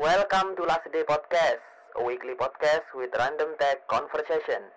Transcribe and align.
Welcome 0.00 0.56
to 0.56 0.64
Last 0.64 0.88
Day 0.96 1.04
Podcast, 1.04 1.60
a 1.92 2.00
weekly 2.00 2.32
podcast 2.32 2.88
with 2.96 3.12
random 3.20 3.52
tech 3.60 3.84
conversation. 3.84 4.72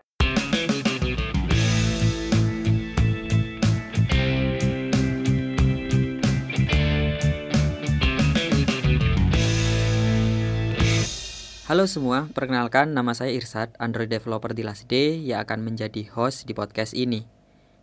Halo 11.71 11.87
semua, 11.87 12.27
perkenalkan 12.35 12.91
nama 12.91 13.15
saya 13.15 13.31
Irsad, 13.31 13.71
Android 13.79 14.11
developer 14.11 14.51
di 14.51 14.67
Last 14.67 14.91
Day 14.91 15.23
yang 15.23 15.47
akan 15.47 15.63
menjadi 15.63 16.03
host 16.11 16.43
di 16.43 16.51
podcast 16.51 16.91
ini. 16.91 17.23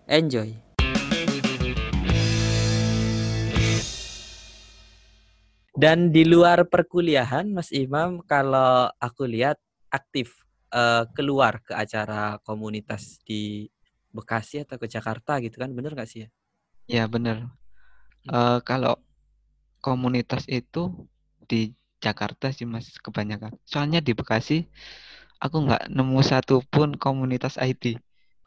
Enjoy! 0.04 0.69
Dan 5.80 6.12
di 6.12 6.28
luar 6.28 6.68
perkuliahan, 6.68 7.48
Mas 7.56 7.72
Imam, 7.72 8.20
kalau 8.28 8.92
aku 9.00 9.24
lihat 9.24 9.56
aktif 9.88 10.44
uh, 10.76 11.08
keluar 11.16 11.64
ke 11.64 11.72
acara 11.72 12.36
komunitas 12.44 13.16
di 13.24 13.72
Bekasi 14.12 14.60
atau 14.60 14.76
ke 14.76 14.84
Jakarta 14.84 15.40
gitu 15.40 15.56
kan, 15.56 15.72
bener 15.72 15.96
nggak 15.96 16.04
sih 16.04 16.28
ya? 16.28 16.28
Ya 16.84 17.04
bener. 17.08 17.48
Uh, 18.28 18.60
kalau 18.60 19.00
komunitas 19.80 20.44
itu 20.52 21.08
di 21.48 21.72
Jakarta 21.96 22.52
sih 22.52 22.68
mas 22.68 23.00
kebanyakan. 23.00 23.56
Soalnya 23.64 24.04
di 24.04 24.12
Bekasi 24.12 24.68
aku 25.40 25.64
nggak 25.64 25.88
nemu 25.88 26.20
satu 26.20 26.60
pun 26.68 26.92
komunitas 27.00 27.56
IT. 27.56 27.96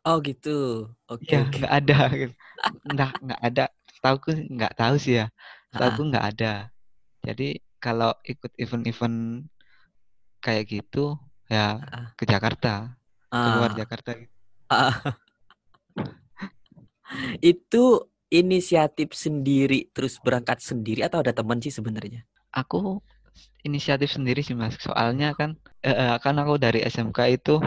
Oh 0.05 0.21
gitu. 0.21 0.85
Oke. 1.09 1.25
Okay, 1.25 1.33
ya 1.33 1.49
nggak 1.49 1.73
okay. 1.73 1.81
ada. 1.81 1.99
Nggak 2.93 3.11
nggak 3.25 3.41
ada. 3.41 3.65
Tahu 4.05 4.17
nggak 4.53 4.73
tahu 4.77 4.95
sih 5.01 5.23
ya. 5.23 5.27
Tahu 5.73 6.13
nggak 6.13 6.25
ada. 6.35 6.73
Jadi 7.23 7.55
kalau 7.79 8.11
ikut 8.27 8.51
event-event 8.59 9.47
kayak 10.43 10.67
gitu 10.67 11.15
ya 11.47 11.79
uh, 11.79 12.07
ke 12.19 12.27
Jakarta, 12.27 12.99
uh, 13.31 13.39
keluar 13.47 13.71
Jakarta. 13.71 14.11
Uh, 14.67 14.95
itu 17.55 17.83
inisiatif 18.27 19.15
sendiri 19.15 19.87
terus 19.95 20.19
berangkat 20.19 20.59
sendiri 20.59 21.05
atau 21.07 21.23
ada 21.23 21.31
teman 21.31 21.63
sih 21.63 21.71
sebenarnya? 21.71 22.27
Aku 22.51 22.99
inisiatif 23.63 24.11
sendiri 24.11 24.43
sih 24.43 24.57
mas. 24.57 24.75
Soalnya 24.81 25.31
kan 25.37 25.55
eh, 25.85 26.17
kan 26.19 26.35
aku 26.41 26.59
dari 26.59 26.83
SMK 26.83 27.19
itu 27.29 27.61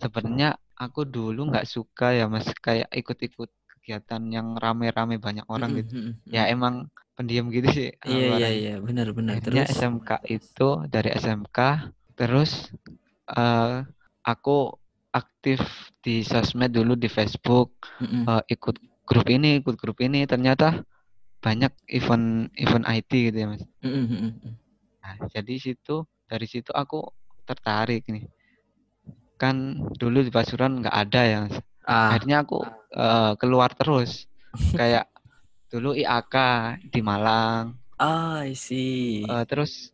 sebenarnya 0.00 0.56
aku 0.78 1.02
dulu 1.04 1.50
nggak 1.50 1.66
suka 1.66 2.14
ya 2.14 2.30
mas 2.30 2.46
kayak 2.62 2.88
ikut-ikut 2.94 3.50
kegiatan 3.68 4.22
yang 4.30 4.54
rame-rame 4.56 5.18
banyak 5.18 5.44
orang 5.50 5.82
gitu. 5.82 5.92
Mm 5.92 6.02
-hmm. 6.02 6.14
Ya 6.30 6.46
emang 6.48 6.88
pendiam 7.14 7.46
gitu 7.50 7.68
sih. 7.70 7.88
Iya 8.02 8.26
iya 8.38 8.48
iya 8.50 8.74
benar 8.82 9.14
benar. 9.14 9.38
Terus 9.40 9.70
SMK 9.70 10.10
itu 10.28 10.68
dari 10.90 11.14
SMK 11.14 11.58
terus 12.14 12.70
uh, 13.30 13.82
aku 14.26 14.74
aktif 15.14 15.62
di 16.02 16.26
sosmed 16.26 16.74
dulu 16.74 16.98
di 16.98 17.06
Facebook 17.06 17.70
mm 18.02 18.06
-hmm. 18.06 18.22
uh, 18.26 18.42
ikut 18.50 18.76
grup 19.06 19.26
ini 19.30 19.62
ikut 19.62 19.78
grup 19.78 20.02
ini 20.02 20.26
ternyata 20.26 20.82
banyak 21.38 21.70
event 21.92 22.50
event 22.58 22.84
IT 22.90 23.10
gitu 23.10 23.36
ya 23.36 23.46
mas. 23.46 23.62
Mm 23.84 24.04
-hmm. 24.10 24.30
Nah 25.02 25.14
jadi 25.30 25.54
situ 25.60 26.02
dari 26.26 26.46
situ 26.50 26.74
aku 26.74 27.06
tertarik 27.46 28.02
nih. 28.10 28.26
Kan 29.38 29.86
dulu 29.94 30.26
di 30.26 30.34
Pasuruan 30.34 30.82
nggak 30.82 30.96
ada 31.08 31.22
ya 31.22 31.38
mas. 31.46 31.56
Ah. 31.86 32.10
Akhirnya 32.10 32.42
aku 32.42 32.64
uh, 32.96 33.38
keluar 33.38 33.70
terus 33.76 34.26
kayak 34.78 35.13
dulu 35.74 35.90
IAK 35.90 36.36
di 36.86 37.02
Malang. 37.02 37.74
Ah, 37.98 38.46
I 38.46 38.54
see. 38.54 39.26
Uh, 39.26 39.42
terus 39.42 39.90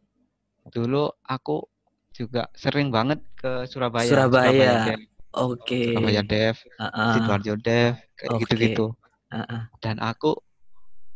dulu 0.68 1.08
aku 1.24 1.64
juga 2.12 2.52
sering 2.52 2.92
banget 2.92 3.24
ke 3.32 3.64
Surabaya. 3.64 4.04
Surabaya. 4.12 4.92
Oke. 5.32 5.64
Okay. 5.64 5.86
Surabaya 5.96 6.20
Dev, 6.20 6.60
uh 6.76 6.84
-uh. 6.84 7.12
Sidoarjo 7.16 7.54
Dev, 7.56 7.96
kayak 8.12 8.28
okay. 8.28 8.40
gitu-gitu. 8.44 8.86
Uh 9.32 9.40
-uh. 9.40 9.62
Dan 9.80 9.96
aku 10.04 10.36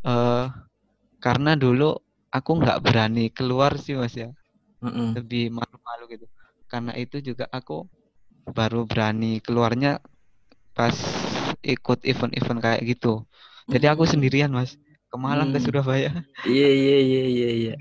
uh, 0.08 0.48
karena 1.20 1.60
dulu 1.60 1.92
aku 2.32 2.50
nggak 2.56 2.80
berani 2.80 3.28
keluar 3.36 3.76
sih 3.76 4.00
mas 4.00 4.16
ya, 4.16 4.32
uh 4.80 4.88
-uh. 4.88 5.08
lebih 5.12 5.52
malu-malu 5.52 6.08
gitu. 6.08 6.24
Karena 6.72 6.96
itu 6.96 7.20
juga 7.20 7.52
aku 7.52 7.84
baru 8.48 8.88
berani 8.88 9.44
keluarnya 9.44 10.00
pas 10.72 10.96
ikut 11.60 12.00
event-event 12.08 12.64
kayak 12.64 12.80
gitu. 12.96 13.28
Jadi 13.68 13.86
aku 13.88 14.04
sendirian 14.04 14.52
mas 14.52 14.76
ke 15.08 15.16
Malang 15.16 15.54
hmm. 15.54 15.56
ke 15.56 15.64
Surabaya. 15.64 16.10
Iya 16.44 16.70
iya 16.74 16.98
iya 16.98 17.24
iya. 17.24 17.50
iya. 17.54 17.76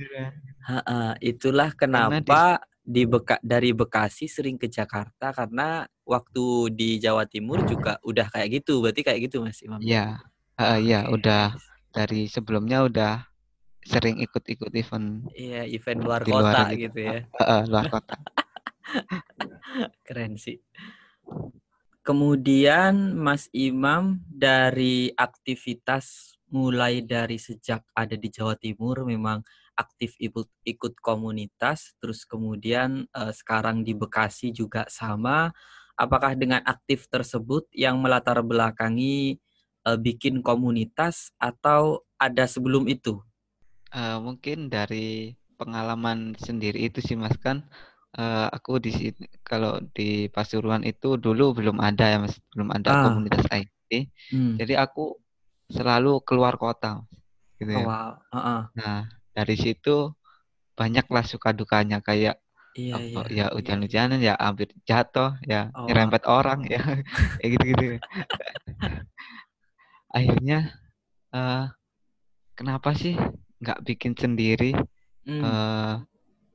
itulah 1.20 1.76
kenapa 1.76 2.64
di, 2.86 3.04
di 3.04 3.10
Beka 3.10 3.42
dari 3.44 3.76
Bekasi 3.76 4.32
sering 4.32 4.56
ke 4.56 4.72
Jakarta 4.72 5.36
karena 5.36 5.84
waktu 6.08 6.72
di 6.72 7.02
Jawa 7.02 7.28
Timur 7.28 7.66
juga 7.68 8.00
udah 8.06 8.30
kayak 8.32 8.64
gitu. 8.64 8.80
Berarti 8.80 9.02
kayak 9.04 9.20
gitu 9.28 9.44
mas 9.44 9.60
Imam? 9.66 9.82
Iya 9.84 10.24
uh, 10.62 10.80
iya 10.80 11.10
okay. 11.10 11.16
udah 11.20 11.44
dari 11.94 12.30
sebelumnya 12.30 12.86
udah 12.86 13.14
sering 13.84 14.24
ikut-ikut 14.24 14.72
event. 14.72 15.28
Iya 15.36 15.68
event 15.68 16.00
luar 16.06 16.22
kota 16.24 16.40
luar 16.40 16.68
gitu. 16.72 16.84
gitu 16.88 17.00
ya. 17.02 17.20
Uh, 17.36 17.42
uh, 17.44 17.62
luar 17.68 17.86
kota. 17.92 18.16
Keren 20.08 20.40
sih. 20.40 20.62
Kemudian 22.04 23.16
Mas 23.16 23.48
Imam 23.56 24.20
dari 24.28 25.16
aktivitas 25.16 26.36
mulai 26.52 27.00
dari 27.00 27.40
sejak 27.40 27.88
ada 27.96 28.20
di 28.20 28.28
Jawa 28.28 28.60
Timur 28.60 29.08
memang 29.08 29.40
aktif 29.80 30.20
ikut 30.20 30.52
ikut 30.68 31.00
komunitas, 31.00 31.96
terus 32.04 32.28
kemudian 32.28 33.08
uh, 33.16 33.32
sekarang 33.32 33.88
di 33.88 33.96
Bekasi 33.96 34.52
juga 34.52 34.84
sama. 34.92 35.56
Apakah 35.96 36.36
dengan 36.36 36.60
aktif 36.68 37.08
tersebut 37.08 37.72
yang 37.72 38.04
melatar 38.04 38.44
belakangi 38.44 39.40
uh, 39.88 39.96
bikin 39.96 40.44
komunitas 40.44 41.32
atau 41.40 42.04
ada 42.20 42.44
sebelum 42.52 42.86
itu? 42.92 43.24
Uh, 43.96 44.20
mungkin 44.20 44.68
dari 44.68 45.40
pengalaman 45.56 46.36
sendiri 46.36 46.92
itu 46.92 47.00
sih 47.00 47.16
Mas 47.16 47.40
kan 47.40 47.64
uh, 48.18 48.48
aku 48.54 48.78
di 48.78 48.92
sini 48.94 49.26
kalau 49.42 49.82
di 49.94 50.30
Pasuruan 50.30 50.86
itu 50.86 51.18
dulu 51.18 51.58
belum 51.58 51.78
ada 51.82 52.06
ya 52.10 52.18
Mas, 52.22 52.38
belum 52.54 52.70
ada 52.74 52.90
ah. 52.90 53.02
komunitas 53.10 53.46
IT. 53.50 53.92
Hmm. 54.34 54.56
Jadi 54.58 54.74
aku 54.78 55.18
selalu 55.70 56.22
keluar 56.26 56.58
kota. 56.58 57.02
Gitu 57.58 57.74
ya. 57.74 57.86
Oh, 57.86 57.90
wow. 57.90 58.10
Uh 58.30 58.38
-uh. 58.38 58.62
Nah, 58.78 59.10
dari 59.34 59.56
situ 59.58 60.14
banyaklah 60.74 61.26
suka 61.26 61.54
dukanya 61.54 62.02
kayak 62.02 62.42
iya, 62.74 62.98
apa, 62.98 63.30
iya, 63.30 63.46
ya 63.46 63.46
iya. 63.46 63.46
hujan-hujanan 63.54 64.20
ya 64.22 64.34
hampir 64.42 64.74
jatuh 64.90 65.38
ya 65.46 65.70
oh, 65.78 65.86
nyerempet 65.86 66.26
wow. 66.26 66.42
orang 66.42 66.66
ya 66.66 66.82
kayak 67.38 67.50
gitu-gitu. 67.58 67.86
Akhirnya 70.14 70.74
uh, 71.34 71.70
kenapa 72.58 72.94
sih 72.98 73.18
nggak 73.62 73.86
bikin 73.86 74.14
sendiri? 74.18 74.74
Hmm. 75.24 75.42
Uh, 75.42 75.96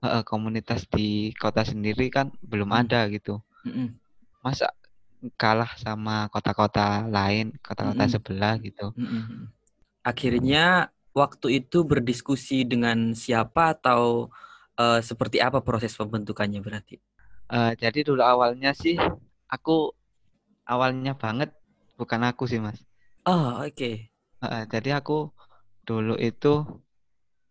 uh, 0.03 0.23
komunitas 0.23 0.87
di 0.91 1.35
kota 1.37 1.63
sendiri 1.67 2.11
kan 2.13 2.31
belum 2.43 2.71
hmm. 2.71 2.81
ada 2.87 3.01
gitu. 3.11 3.43
Mm-mm. 3.67 3.99
Masa 4.43 4.71
kalah 5.35 5.75
sama 5.75 6.31
kota-kota 6.31 7.07
lain, 7.11 7.55
kota-kota 7.59 8.07
Mm-mm. 8.07 8.15
sebelah 8.15 8.55
gitu. 8.63 8.95
Mm-mm. 8.95 9.51
Akhirnya 10.07 10.95
waktu 11.11 11.65
itu 11.65 11.83
berdiskusi 11.83 12.63
dengan 12.63 13.13
siapa 13.19 13.75
atau 13.75 14.31
uh, 14.79 15.01
seperti 15.03 15.43
apa 15.43 15.59
proses 15.61 15.99
pembentukannya 15.99 16.63
berarti? 16.63 17.03
Uh, 17.51 17.75
jadi 17.75 18.05
dulu 18.05 18.23
awalnya 18.23 18.77
sih 18.77 18.95
aku 19.49 19.91
awalnya 20.69 21.17
banget 21.17 21.51
bukan 21.99 22.23
aku 22.29 22.47
sih 22.47 22.63
mas. 22.63 22.79
Oh 23.27 23.59
oke. 23.65 23.75
Okay. 23.75 23.95
Uh, 24.39 24.63
jadi 24.71 25.03
aku 25.03 25.35
dulu 25.83 26.15
itu 26.15 26.63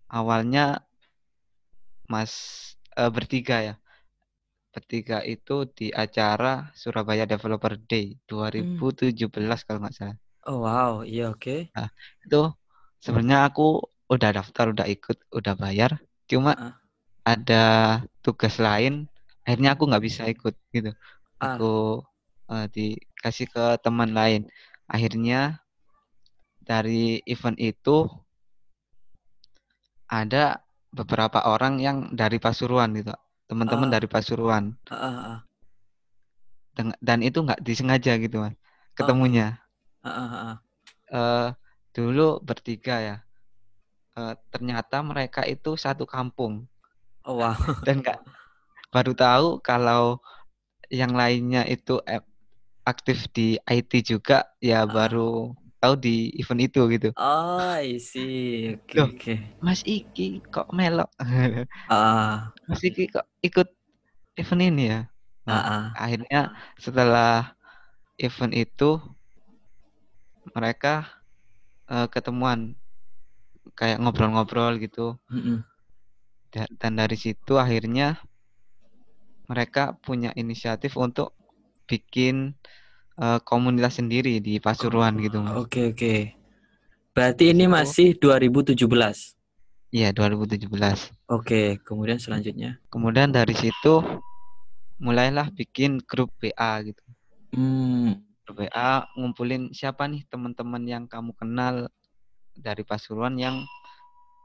awalnya 0.07 0.86
Mas 2.07 2.31
uh, 2.95 3.11
bertiga 3.11 3.61
ya. 3.61 3.75
Bertiga 4.71 5.23
itu 5.23 5.67
di 5.71 5.91
acara 5.91 6.71
Surabaya 6.73 7.27
Developer 7.27 7.75
Day 7.87 8.15
2017 8.25 8.79
hmm. 8.79 9.63
kalau 9.67 9.79
nggak 9.83 9.95
salah. 9.95 10.17
Oh 10.47 10.63
wow, 10.63 11.03
iya 11.03 11.27
oke. 11.27 11.43
Okay. 11.43 11.59
Nah, 11.75 11.91
itu 12.23 12.41
sebenarnya 13.03 13.51
aku 13.51 13.83
udah 14.07 14.31
daftar, 14.31 14.71
udah 14.71 14.87
ikut, 14.87 15.17
udah 15.35 15.53
bayar. 15.59 15.99
Cuma 16.31 16.55
uh. 16.55 16.73
ada 17.27 17.65
tugas 18.23 18.55
lain, 18.55 19.11
akhirnya 19.43 19.75
aku 19.75 19.83
nggak 19.91 20.05
bisa 20.07 20.23
ikut 20.31 20.55
gitu. 20.71 20.95
Uh. 21.39 21.43
Aku 21.43 21.75
uh, 22.47 22.65
dikasih 22.71 23.51
ke 23.51 23.65
teman 23.83 24.15
lain. 24.15 24.47
Akhirnya 24.87 25.59
dari 26.63 27.19
event 27.27 27.59
itu 27.59 28.07
ada 30.07 30.66
beberapa 30.97 31.45
orang 31.45 31.77
yang 31.77 31.97
dari 32.17 32.41
Pasuruan 32.41 32.97
gitu 32.97 33.13
teman-teman 33.45 33.87
uh, 33.87 33.93
dari 33.93 34.07
Pasuruan 34.09 34.73
uh, 34.89 34.95
uh, 34.97 35.17
uh. 35.37 35.39
dan 36.97 37.21
itu 37.21 37.45
nggak 37.45 37.61
disengaja 37.61 38.17
gitu 38.17 38.41
mas 38.41 38.57
ketemunya 38.97 39.61
uh, 40.01 40.09
uh, 40.09 40.33
uh. 40.33 40.55
Uh, 41.07 41.47
dulu 41.93 42.41
bertiga 42.41 42.97
ya 42.99 43.17
uh, 44.17 44.33
ternyata 44.49 44.99
mereka 45.05 45.45
itu 45.45 45.77
satu 45.77 46.09
kampung 46.09 46.65
Oh, 47.27 47.43
wow. 47.43 47.51
dan 47.87 47.99
nggak 47.99 48.23
baru 48.87 49.11
tahu 49.11 49.47
kalau 49.59 50.23
yang 50.87 51.11
lainnya 51.11 51.67
itu 51.67 51.99
eh, 52.07 52.23
aktif 52.87 53.27
di 53.35 53.59
IT 53.67 53.91
juga 54.07 54.47
ya 54.63 54.87
Ah. 54.87 54.87
baru 54.87 55.51
tahu 55.81 55.93
di 56.05 56.33
event 56.41 56.61
itu 56.67 56.81
gitu 56.93 57.09
Oh, 57.17 57.73
I 57.77 57.97
see. 57.97 58.77
Oke, 58.77 58.95
Loh. 58.97 59.09
oke. 59.09 59.33
Mas 59.65 59.81
Iki 59.85 60.45
kok 60.53 60.67
melok 60.69 61.09
Ah, 61.89 62.53
Mas 62.69 62.81
Iki 62.85 63.09
kok 63.09 63.25
ikut 63.41 63.67
event 64.37 64.61
ini 64.69 64.83
ya 64.93 64.99
ah, 65.49 65.63
ah. 65.71 65.83
akhirnya 65.97 66.53
setelah 66.77 67.57
event 68.21 68.53
itu 68.53 69.01
mereka 70.55 71.07
eh, 71.91 72.07
ketemuan 72.13 72.77
kayak 73.77 73.99
ngobrol-ngobrol 74.01 74.77
gitu 74.81 75.17
Mm-mm. 75.31 75.63
Da- 76.53 76.71
dan 76.79 76.93
dari 77.01 77.17
situ 77.19 77.59
akhirnya 77.59 78.17
mereka 79.47 79.95
punya 80.03 80.35
inisiatif 80.35 80.99
untuk 80.99 81.31
bikin 81.87 82.51
eh, 83.17 83.39
komunitas 83.43 83.97
sendiri 83.97 84.37
di 84.39 84.61
Pasuruan 84.61 85.17
gitu 85.17 85.41
mas. 85.41 85.57
Oke, 85.57 85.91
oke. 85.91 86.37
Berarti 87.17 87.49
ini 87.49 87.65
Situ. 87.65 87.73
masih 87.73 88.07
2017. 88.21 89.37
Iya 89.89 90.13
2017. 90.13 91.09
Oke, 91.31 91.81
kemudian 91.81 92.19
selanjutnya. 92.21 92.77
Kemudian 92.93 93.33
dari 93.33 93.57
situ 93.57 94.03
mulailah 95.01 95.49
bikin 95.49 96.03
grup 96.03 96.29
WA 96.43 96.83
gitu. 96.85 97.03
Hmm. 97.55 98.21
Grup 98.45 98.67
WA 98.67 99.07
ngumpulin 99.17 99.73
siapa 99.73 100.05
nih 100.05 100.27
teman-teman 100.29 100.83
yang 100.85 101.03
kamu 101.07 101.33
kenal 101.33 101.89
dari 102.53 102.83
Pasuruan 102.83 103.39
yang 103.39 103.63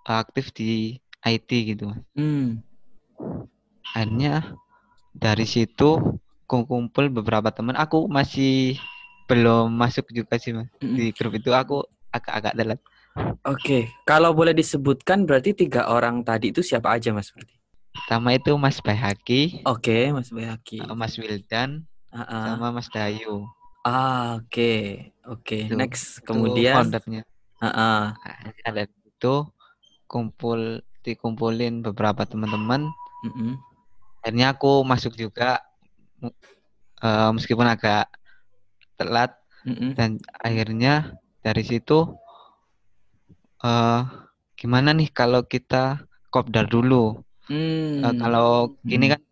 aktif 0.06 0.54
di 0.54 0.96
IT 1.26 1.50
gitu. 1.74 1.90
Mas. 1.90 2.00
Hmm. 2.14 2.62
Akhirnya 3.92 4.56
dari 5.12 5.44
situ 5.44 6.21
kumpul 6.60 7.08
beberapa 7.08 7.48
teman. 7.48 7.72
Aku 7.74 8.04
masih 8.06 8.76
belum 9.24 9.72
masuk 9.72 10.12
juga 10.12 10.36
sih 10.36 10.52
mas 10.52 10.68
di 10.76 11.08
grup 11.16 11.32
itu. 11.32 11.48
Aku 11.48 11.80
agak-agak 12.12 12.52
telat. 12.52 12.80
Oke, 13.44 13.92
kalau 14.04 14.32
boleh 14.32 14.52
disebutkan 14.52 15.24
berarti 15.24 15.52
tiga 15.52 15.88
orang 15.88 16.20
tadi 16.20 16.48
itu 16.48 16.60
siapa 16.60 16.92
aja 16.92 17.12
Mas 17.12 17.28
berarti? 17.28 17.52
Pertama 17.92 18.32
itu 18.32 18.52
Mas 18.56 18.80
Bayhaki, 18.80 19.60
Oke, 19.68 20.08
Mas 20.08 20.32
Bayaki. 20.32 20.80
eh, 20.80 20.96
Mas 20.96 21.16
Wildan, 21.16 21.84
Ah, 22.08 22.24
ah. 22.24 22.44
sama 22.56 22.72
Mas 22.72 22.88
Dayu. 22.88 23.44
Ah, 23.84 24.40
oke. 24.40 24.72
Oke, 25.28 25.68
Itu- 25.68 25.76
next. 25.76 26.24
Kemudian 26.24 26.72
foundernya. 26.72 27.22
ah. 27.60 28.16
Akhirnya 28.24 28.88
dari 28.88 28.92
itu 29.04 29.34
kumpul 30.08 30.80
dikumpulin 31.04 31.84
beberapa 31.84 32.24
teman-teman. 32.24 32.88
Mm-mm. 33.28 33.60
Akhirnya 34.24 34.56
aku 34.56 34.80
masuk 34.84 35.12
juga 35.14 35.60
eh, 37.06 37.30
meskipun 37.36 37.66
agak 37.66 38.06
telat 38.98 39.30
Mm-mm. 39.66 39.94
dan 39.98 40.18
akhirnya 40.42 41.14
dari 41.42 41.62
situ 41.66 42.06
eh 43.62 44.00
gimana 44.58 44.90
nih 44.94 45.08
kalau 45.10 45.42
kita 45.46 46.02
kopdar 46.34 46.66
dulu 46.70 47.22
Eh, 48.02 48.10
Hmm. 48.10 48.18
kalau 48.22 48.74
gini 48.82 49.06
Mm. 49.06 49.12
kan 49.14 49.22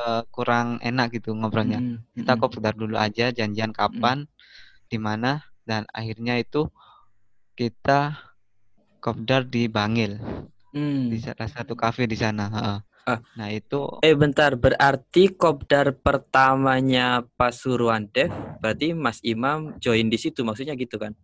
eh, 0.00 0.22
kurang 0.34 0.66
enak 0.84 1.06
gitu 1.16 1.32
ngobrolnya 1.32 1.80
Mm-mm. 1.80 2.00
kita 2.16 2.32
Mm-mm. 2.36 2.40
kopdar 2.42 2.74
dulu 2.76 2.94
aja 3.00 3.30
janjian 3.32 3.72
kapan 3.72 4.28
di 4.90 4.98
mana 5.00 5.40
dan 5.68 5.84
akhirnya 5.94 6.34
itu 6.40 6.68
kita 7.56 8.16
kopdar 9.04 9.42
di 9.48 9.68
Bangil 9.70 10.18
Hmm. 10.74 11.08
di 11.08 11.16
salah 11.24 11.48
satu 11.48 11.72
kafe 11.72 12.04
di 12.04 12.16
sana 12.18 12.44
heeh. 12.52 12.78
Ah. 13.08 13.20
nah 13.40 13.48
itu 13.48 13.80
Eh 14.04 14.12
bentar, 14.12 14.52
berarti 14.54 15.32
kopdar 15.32 15.96
pertamanya 15.96 17.24
Pasuruan 17.40 18.04
Dev, 18.12 18.28
berarti 18.60 18.92
Mas 18.92 19.18
Imam 19.24 19.72
join 19.80 20.12
di 20.12 20.20
situ, 20.20 20.44
maksudnya 20.44 20.76
gitu 20.76 21.00
kan? 21.00 21.16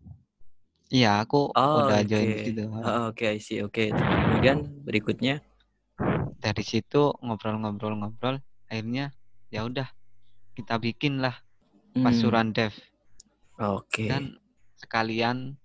iya 0.89 1.21
aku 1.21 1.53
Oh, 1.53 1.85
udah 1.85 2.01
oke. 2.01 2.09
join 2.09 2.27
di 2.33 2.39
situ. 2.41 2.63
Oh, 2.73 3.13
Oke, 3.13 3.37
see. 3.39 3.61
Oke. 3.61 3.93
Kemudian 3.93 4.65
berikutnya, 4.83 5.45
dari 6.45 6.61
situ 6.61 7.09
ngobrol-ngobrol-ngobrol 7.25 8.37
akhirnya 8.69 9.17
ya 9.49 9.65
udah 9.65 9.89
kita 10.53 10.77
bikin 10.77 11.25
lah 11.25 11.33
hmm, 11.97 12.05
Pasuruan 12.05 12.53
Dev 12.53 12.77
Oke. 13.57 14.05
dan 14.13 14.37
sekalian 14.77 15.57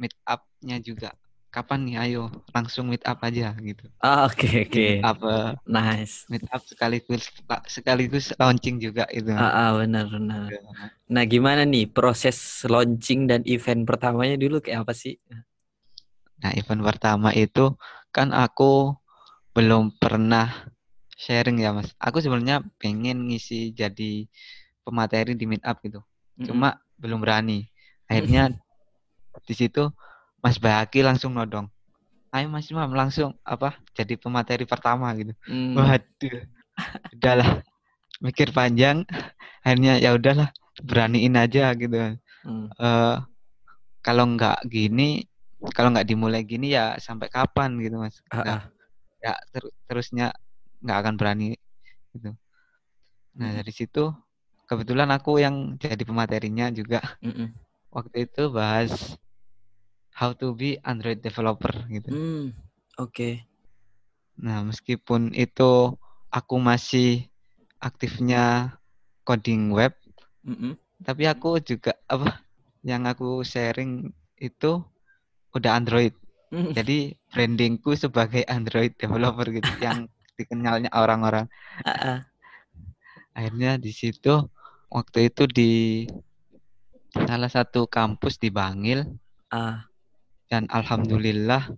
meet 0.00 0.16
up-nya 0.24 0.80
juga 0.80 1.12
kapan 1.52 1.80
nih 1.84 1.96
ayo 2.08 2.22
langsung 2.56 2.88
meet 2.88 3.04
up 3.04 3.20
aja 3.20 3.52
gitu 3.60 3.84
Ah, 4.00 4.26
Oke, 4.26 4.66
oke. 4.66 4.72
meet 4.72 5.04
up 5.04 5.20
eh, 5.22 5.52
Nice. 5.68 6.26
meet 6.32 6.42
up 6.50 6.64
sekaligus 6.64 7.28
sekaligus 7.68 8.32
launching 8.40 8.80
juga 8.80 9.04
itu 9.12 9.30
Ah, 9.30 9.52
ah, 9.52 9.70
benar, 9.78 10.08
benar. 10.10 10.48
Nah, 11.12 11.24
gimana 11.28 11.62
nih 11.68 11.86
proses 11.92 12.36
launching 12.66 13.28
dan 13.30 13.44
event 13.44 13.84
pertamanya 13.84 14.34
dulu 14.40 14.58
kayak 14.64 14.88
apa 14.88 14.94
sih? 14.96 15.20
nah 16.42 16.50
event 16.58 16.82
pertama 16.82 17.30
itu 17.30 17.70
kan 18.10 18.34
aku 18.34 18.98
belum 19.54 19.94
pernah 19.94 20.50
sharing 21.14 21.62
ya 21.62 21.70
mas 21.70 21.94
aku 22.02 22.18
sebenarnya 22.18 22.66
pengen 22.82 23.30
ngisi 23.30 23.70
jadi 23.70 24.26
pemateri 24.82 25.38
di 25.38 25.46
meet 25.46 25.62
up 25.62 25.78
gitu 25.86 26.02
cuma 26.42 26.82
belum 26.98 27.22
berani 27.22 27.70
akhirnya 28.10 28.50
di 29.46 29.54
situ 29.54 29.86
Mas 30.42 30.58
Bahaki 30.58 31.00
langsung 31.06 31.32
nodong 31.32 31.70
ayo 32.32 32.46
Mas 32.48 32.66
Imam 32.68 32.90
langsung 32.92 33.36
apa 33.44 33.78
jadi 33.94 34.16
pemateri 34.18 34.64
pertama 34.66 35.12
gitu 35.14 35.32
Hmm. 35.46 35.76
waduh 35.78 36.42
udahlah 37.14 37.50
mikir 38.18 38.48
panjang 38.50 39.04
akhirnya 39.62 40.00
ya 40.00 40.16
udahlah 40.16 40.48
beraniin 40.82 41.36
aja 41.38 41.72
gitu 41.76 42.18
Hmm. 42.42 42.66
Eh, 42.74 43.16
kalau 44.02 44.26
nggak 44.34 44.66
gini 44.66 45.22
kalau 45.70 45.94
nggak 45.94 46.08
dimulai 46.10 46.42
gini 46.42 46.74
ya 46.74 46.98
sampai 46.98 47.30
kapan 47.30 47.78
gitu 47.78 48.02
mas 48.02 48.18
Ah, 48.34 48.42
Nah, 48.42 48.46
ah. 48.58 48.62
ya 49.22 49.34
ter- 49.54 49.74
terusnya 49.86 50.34
nggak 50.82 50.98
akan 51.06 51.14
berani 51.14 51.54
gitu 52.10 52.34
nah 53.32 53.48
Mm-mm. 53.48 53.58
dari 53.62 53.72
situ 53.72 54.10
kebetulan 54.66 55.08
aku 55.14 55.38
yang 55.38 55.78
jadi 55.78 56.02
pematerinya 56.02 56.68
juga 56.74 56.98
Mm-mm. 57.22 57.54
waktu 57.94 58.26
itu 58.26 58.50
bahas 58.50 59.14
how 60.12 60.36
to 60.36 60.52
be 60.52 60.76
Android 60.84 61.24
developer 61.24 61.72
gitu. 61.88 62.08
Hmm. 62.12 62.44
Oke. 63.00 63.48
Nah, 64.40 64.64
meskipun 64.64 65.32
itu 65.32 65.96
aku 66.28 66.56
masih 66.60 67.28
aktifnya 67.80 68.76
coding 69.24 69.72
web, 69.72 69.92
Mm-mm. 70.44 70.76
tapi 71.02 71.26
aku 71.28 71.58
juga 71.60 71.96
apa 72.06 72.40
yang 72.82 73.06
aku 73.08 73.42
sharing 73.42 74.12
itu 74.38 74.80
udah 75.56 75.72
Android. 75.76 76.12
Hmm. 76.52 76.72
Jadi 76.76 77.16
brandingku 77.32 77.96
sebagai 77.96 78.44
Android 78.48 78.92
developer 78.96 79.48
gitu 79.48 79.72
yang 79.80 80.08
dikenalnya 80.36 80.92
orang-orang. 80.92 81.48
Ah, 81.84 81.90
ah. 81.92 82.18
Akhirnya 83.32 83.80
di 83.80 83.92
situ 83.92 84.48
waktu 84.92 85.32
itu 85.32 85.48
di 85.48 85.72
salah 87.12 87.48
satu 87.48 87.88
kampus 87.88 88.36
di 88.40 88.48
Bangil 88.52 89.04
Ah. 89.52 89.91
Dan 90.52 90.68
alhamdulillah 90.68 91.72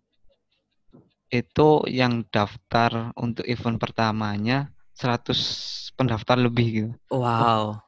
itu 1.30 1.68
yang 1.86 2.26
daftar 2.26 3.14
untuk 3.14 3.46
event 3.46 3.78
pertamanya 3.78 4.74
100 4.98 5.94
pendaftar 5.94 6.34
lebih 6.34 6.66
gitu. 6.74 6.90
Wow. 7.14 7.78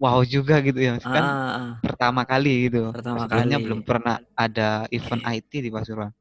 Wow 0.00 0.24
juga 0.24 0.64
gitu 0.64 0.80
ya, 0.80 0.96
Mas. 0.96 1.04
Ah, 1.04 1.12
kan 1.12 1.24
ah. 1.28 1.72
pertama 1.84 2.24
kali 2.24 2.72
gitu. 2.72 2.88
Pertama 2.88 3.28
Sebelumnya 3.28 3.60
kali. 3.60 3.64
belum 3.68 3.80
pernah 3.84 4.16
ada 4.32 4.88
event. 4.88 5.20
IT 5.28 5.52
di 5.60 5.68
Pasuruan. 5.68 6.12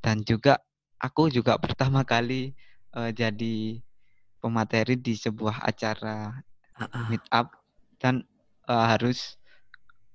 Dan 0.00 0.24
juga 0.24 0.56
aku 0.96 1.28
juga 1.28 1.60
pertama 1.60 2.00
kali 2.00 2.56
eh, 2.96 3.10
jadi 3.12 3.76
pemateri 4.40 4.96
di 4.96 5.12
sebuah 5.20 5.68
acara 5.68 6.32
Ah, 6.78 6.88
ah. 6.96 7.06
meet 7.12 7.24
up 7.28 7.52
dan 8.00 8.24
eh, 8.72 8.84
harus 8.96 9.36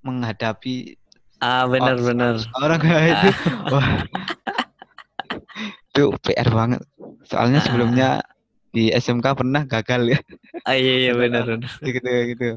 menghadapi 0.01 0.97
Ah, 1.43 1.67
benar 1.67 1.95
Oh, 1.99 2.05
benar. 2.07 2.35
orang 2.55 2.81
itu 3.11 3.27
wah 3.67 3.87
itu 5.91 6.03
PR 6.23 6.49
banget 6.49 6.81
soalnya 7.27 7.59
Ah. 7.59 7.65
sebelumnya 7.67 8.09
di 8.71 8.89
SMK 8.89 9.35
pernah 9.35 9.67
gagal 9.67 10.15
ya 10.15 10.19
Ah, 10.63 10.73
iya 10.73 10.93
iya 11.03 11.11
benar 11.13 11.43
benar. 11.45 11.69
gitu 11.83 12.09
gitu 12.31 12.47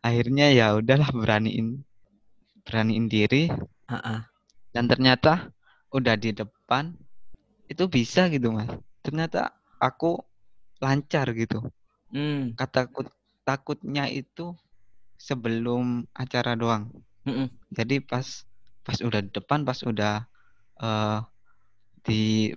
akhirnya 0.00 0.46
ya 0.50 0.74
udahlah 0.74 1.10
beraniin 1.12 1.82
beraniin 2.64 3.06
diri 3.06 3.52
Ah, 3.86 4.00
ah. 4.02 4.20
dan 4.72 4.88
ternyata 4.88 5.52
udah 5.92 6.16
di 6.16 6.32
depan 6.32 6.96
itu 7.66 7.86
bisa 7.86 8.26
gitu 8.26 8.50
mas 8.50 8.70
ternyata 9.02 9.52
aku 9.78 10.18
lancar 10.80 11.28
gitu 11.34 11.60
Hmm. 12.06 12.54
kataku 12.54 13.02
takutnya 13.42 14.06
itu 14.06 14.54
sebelum 15.26 16.06
acara 16.14 16.54
doang. 16.54 16.94
Mm-mm. 17.26 17.50
jadi 17.74 17.98
pas 17.98 18.46
pas 18.86 18.94
udah 19.02 19.18
di 19.18 19.34
depan 19.34 19.66
pas 19.66 19.82
udah 19.82 20.22
eh 20.78 21.18
di 22.06 22.54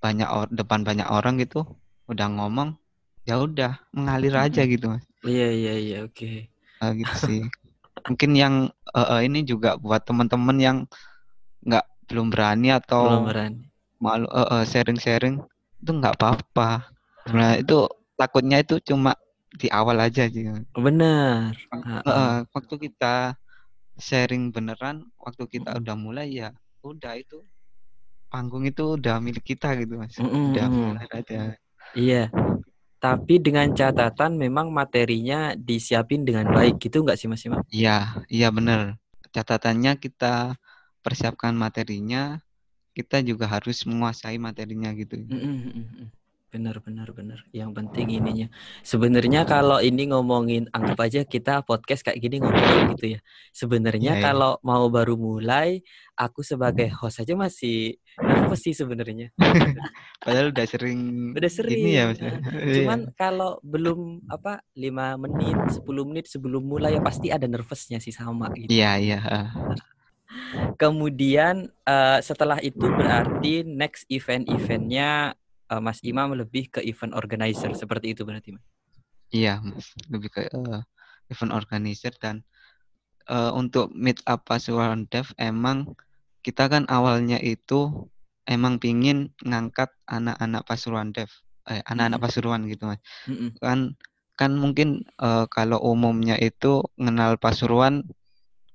banyak 0.00 0.28
or, 0.32 0.48
depan 0.48 0.80
banyak 0.80 1.04
orang 1.04 1.36
gitu 1.36 1.68
udah 2.08 2.32
ngomong 2.32 2.80
ya 3.28 3.36
udah 3.40 3.76
mengalir 3.92 4.32
aja 4.36 4.64
gitu 4.64 4.88
mas. 4.88 5.04
Iya 5.20 5.48
iya 5.52 5.74
iya 5.76 5.98
oke. 6.04 6.16
Okay. 6.16 6.36
uh, 6.80 6.92
gitu 6.96 7.14
sih. 7.28 7.40
Mungkin 8.08 8.36
yang 8.36 8.54
uh, 8.92 9.16
uh, 9.16 9.20
ini 9.24 9.44
juga 9.44 9.80
buat 9.80 10.04
teman-teman 10.04 10.56
yang 10.60 10.78
nggak 11.64 11.84
belum 12.08 12.28
berani 12.28 12.72
atau 12.72 13.08
belum 13.08 13.28
berani. 13.28 13.64
malu 13.96 14.28
uh, 14.28 14.60
uh, 14.60 14.62
sharing-sharing 14.68 15.40
itu 15.80 15.90
nggak 15.92 16.20
apa-apa. 16.20 16.88
Sebenarnya 17.24 17.56
itu 17.64 17.78
takutnya 18.20 18.60
itu 18.60 18.76
cuma 18.84 19.16
di 19.54 19.70
awal 19.70 20.02
aja 20.02 20.26
sih 20.26 20.50
benar 20.74 21.54
uh, 21.70 22.42
waktu 22.50 22.74
kita 22.90 23.38
sharing 23.98 24.50
beneran 24.50 25.06
waktu 25.16 25.46
kita 25.46 25.78
udah 25.78 25.96
mulai 25.96 26.28
ya 26.34 26.50
udah 26.82 27.14
itu 27.14 27.40
panggung 28.26 28.66
itu 28.66 28.98
udah 28.98 29.22
milik 29.22 29.46
kita 29.46 29.78
gitu 29.78 29.94
mas 29.94 30.18
mm 30.18 30.26
-hmm. 30.26 30.46
udah 30.54 30.66
aja 31.14 31.54
iya 31.94 32.26
tapi 33.04 33.36
dengan 33.36 33.68
catatan 33.76 34.40
memang 34.40 34.72
materinya 34.72 35.52
disiapin 35.52 36.24
dengan 36.24 36.48
baik 36.48 36.80
gitu 36.80 37.04
nggak 37.04 37.20
sih 37.20 37.28
mas 37.28 37.44
Imam? 37.44 37.60
Iya, 37.68 38.16
iya 38.32 38.48
benar. 38.48 38.96
Catatannya 39.28 40.00
kita 40.00 40.56
persiapkan 41.04 41.52
materinya, 41.52 42.40
kita 42.96 43.20
juga 43.20 43.44
harus 43.44 43.84
menguasai 43.84 44.40
materinya 44.40 44.88
gitu. 44.96 45.20
Mm 45.20 45.36
-hmm. 45.36 46.23
Benar, 46.54 46.78
benar, 46.86 47.10
benar. 47.10 47.42
Yang 47.50 47.74
penting 47.74 48.14
ininya. 48.14 48.46
Sebenarnya 48.86 49.42
kalau 49.42 49.82
ini 49.82 50.06
ngomongin, 50.06 50.70
anggap 50.70 51.02
aja 51.02 51.20
kita 51.26 51.66
podcast 51.66 52.06
kayak 52.06 52.22
gini 52.22 52.38
ngomongin 52.38 52.94
gitu 52.94 53.18
ya. 53.18 53.20
Sebenarnya 53.50 54.14
yeah, 54.14 54.22
iya. 54.22 54.26
kalau 54.30 54.62
mau 54.62 54.86
baru 54.86 55.18
mulai, 55.18 55.82
aku 56.14 56.46
sebagai 56.46 56.94
host 56.94 57.26
aja 57.26 57.34
masih 57.34 57.98
nervous 58.22 58.62
sih 58.62 58.70
sebenarnya. 58.70 59.34
Padahal 60.22 60.54
udah 60.54 60.66
sering. 60.70 61.34
Udah 61.34 61.50
sering. 61.50 61.74
Ini 61.74 61.90
ya, 61.90 62.02
maksudnya. 62.06 62.38
Cuman 62.70 63.00
iya. 63.02 63.10
kalau 63.18 63.58
belum 63.66 64.22
apa 64.30 64.62
lima 64.78 65.18
menit, 65.18 65.58
10 65.74 65.82
menit 66.06 66.30
sebelum 66.30 66.62
mulai 66.62 66.94
ya 66.94 67.02
pasti 67.02 67.34
ada 67.34 67.50
nervousnya 67.50 67.98
sih 67.98 68.14
sama 68.14 68.54
gitu. 68.54 68.70
Iya, 68.70 69.02
iya. 69.02 69.18
Kemudian 70.78 71.66
uh, 71.82 72.22
setelah 72.22 72.62
itu 72.62 72.86
berarti 72.86 73.66
next 73.66 74.06
event-eventnya 74.06 75.34
uh, 75.70 75.80
Mas 75.80 76.00
Imam 76.04 76.32
lebih 76.34 76.68
ke 76.68 76.80
event 76.84 77.14
organizer 77.14 77.72
seperti 77.76 78.12
itu 78.12 78.26
berarti 78.26 78.56
Mas? 78.56 78.64
Iya 79.32 79.60
Mas, 79.64 79.92
lebih 80.10 80.28
ke 80.30 80.48
uh, 80.52 80.82
event 81.30 81.52
organizer 81.52 82.12
dan 82.20 82.44
uh, 83.28 83.52
untuk 83.56 83.92
meet 83.94 84.20
up 84.28 84.44
Pasuruan 84.44 85.08
Dev 85.08 85.30
emang 85.40 85.96
kita 86.44 86.68
kan 86.68 86.84
awalnya 86.92 87.40
itu 87.40 88.10
emang 88.44 88.76
pingin 88.76 89.32
ngangkat 89.40 89.88
anak-anak 90.04 90.68
Pasuruan 90.68 91.16
Dev, 91.16 91.32
eh, 91.72 91.80
anak-anak 91.88 92.20
mm. 92.20 92.24
Pasuruan 92.28 92.60
gitu 92.68 92.84
Mas. 92.92 93.00
Mm 93.24 93.34
-hmm. 93.34 93.48
Kan 93.64 93.78
kan 94.34 94.52
mungkin 94.58 95.06
uh, 95.22 95.46
kalau 95.48 95.80
umumnya 95.80 96.36
itu 96.36 96.84
kenal 96.98 97.40
Pasuruan 97.40 98.04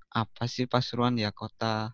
apa 0.09 0.49
sih 0.49 0.65
Pasuruan 0.65 1.19
ya 1.19 1.29
kota 1.29 1.93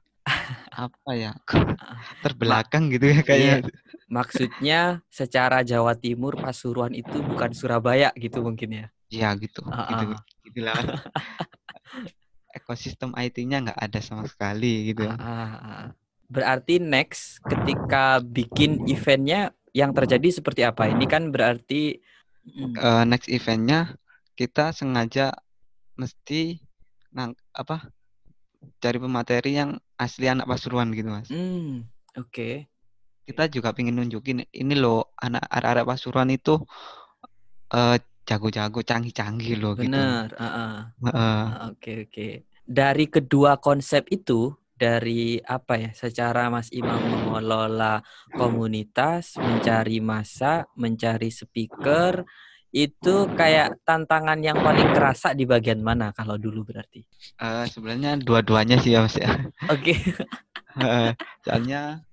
apa 0.76 1.12
ya 1.14 1.32
terbelakang 2.26 2.90
gitu 2.92 3.14
ya 3.14 3.20
kayaknya. 3.22 3.56
Iya. 3.62 3.74
Maksudnya 4.06 4.82
secara 5.10 5.66
Jawa 5.66 5.98
Timur 5.98 6.38
Pasuruan 6.38 6.94
itu 6.94 7.22
bukan 7.22 7.54
Surabaya 7.54 8.14
gitu 8.18 8.42
mungkin 8.42 8.86
ya? 8.86 8.86
Iya 9.10 9.30
gitu. 9.38 9.62
Uh 9.66 9.74
-uh. 9.74 9.90
Gitu, 9.90 10.16
gitulah. 10.52 10.78
Ekosistem 12.58 13.12
IT-nya 13.18 13.70
nggak 13.70 13.80
ada 13.80 14.00
sama 14.02 14.26
sekali 14.30 14.94
gitu. 14.94 15.10
Uh 15.10 15.16
-uh. 15.16 15.84
Berarti 16.30 16.82
next 16.82 17.42
ketika 17.46 18.18
bikin 18.22 18.86
eventnya 18.90 19.54
yang 19.74 19.94
terjadi 19.94 20.42
seperti 20.42 20.66
apa? 20.66 20.90
Ini 20.90 21.06
kan 21.06 21.30
berarti 21.30 22.02
uh, 22.82 23.04
next 23.06 23.30
eventnya 23.30 23.94
kita 24.34 24.74
sengaja 24.74 25.34
mesti 25.96 26.60
nang 27.16 27.38
apa 27.56 27.88
cari 28.84 28.98
pemateri 29.00 29.52
yang 29.56 29.80
asli 29.96 30.28
anak 30.28 30.48
Pasuruan 30.48 30.92
gitu 30.92 31.10
mas. 31.12 31.28
Hmm, 31.32 31.88
oke. 32.16 32.32
Okay. 32.32 32.54
Kita 33.26 33.50
juga 33.50 33.74
pengen 33.74 33.98
nunjukin 33.98 34.46
ini 34.54 34.76
loh 34.78 35.16
anak 35.18 35.44
arah-arah 35.50 35.86
Pasuruan 35.88 36.30
itu 36.30 36.62
uh, 37.74 37.98
jago-jago, 38.26 38.82
canggih-canggih 38.86 39.58
loh 39.58 39.74
gitu. 39.78 39.90
Benar. 39.90 40.34
Uh 40.36 40.46
-uh. 40.46 40.74
uh 41.02 41.08
-uh. 41.10 41.44
Oke 41.74 42.10
oke. 42.10 42.28
Dari 42.66 43.06
kedua 43.10 43.62
konsep 43.62 44.10
itu 44.10 44.54
dari 44.76 45.40
apa 45.40 45.80
ya 45.80 45.92
secara 45.96 46.52
Mas 46.52 46.68
Imam 46.76 47.00
mengelola 47.00 48.04
komunitas, 48.36 49.40
mencari 49.40 50.04
masa, 50.04 50.68
mencari 50.76 51.32
speaker, 51.32 52.28
itu 52.76 53.16
kayak 53.40 53.80
tantangan 53.88 54.36
yang 54.44 54.60
paling 54.60 54.92
terasa 54.92 55.32
di 55.32 55.48
bagian 55.48 55.80
mana 55.80 56.12
kalau 56.12 56.36
dulu 56.36 56.68
berarti? 56.68 57.08
Uh, 57.40 57.64
sebenarnya 57.72 58.20
dua-duanya 58.20 58.84
sih 58.84 58.92
ya 58.92 59.08
mas 59.08 59.16
ya. 59.16 59.32
Oke. 59.72 59.96
Okay. 60.76 60.92
uh, 60.92 61.12
soalnya 61.40 62.04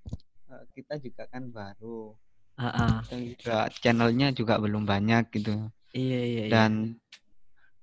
uh, 0.47 0.63
kita 0.71 1.03
juga 1.03 1.27
kan 1.27 1.51
baru. 1.51 2.15
Uh 2.55 2.71
-uh. 2.71 2.95
Dan 3.11 3.35
juga 3.35 3.67
channelnya 3.75 4.31
juga 4.31 4.55
belum 4.63 4.87
banyak 4.87 5.35
gitu. 5.35 5.67
Iya 5.91 6.21
iya. 6.23 6.43
iya. 6.47 6.53
Dan 6.55 6.95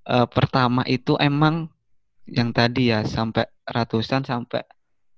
uh, 0.07 0.23
pertama 0.23 0.87
itu 0.87 1.19
emang 1.19 1.67
yang 2.31 2.55
tadi 2.55 2.95
ya 2.95 3.03
sampai 3.03 3.43
ratusan 3.67 4.23
sampai 4.23 4.63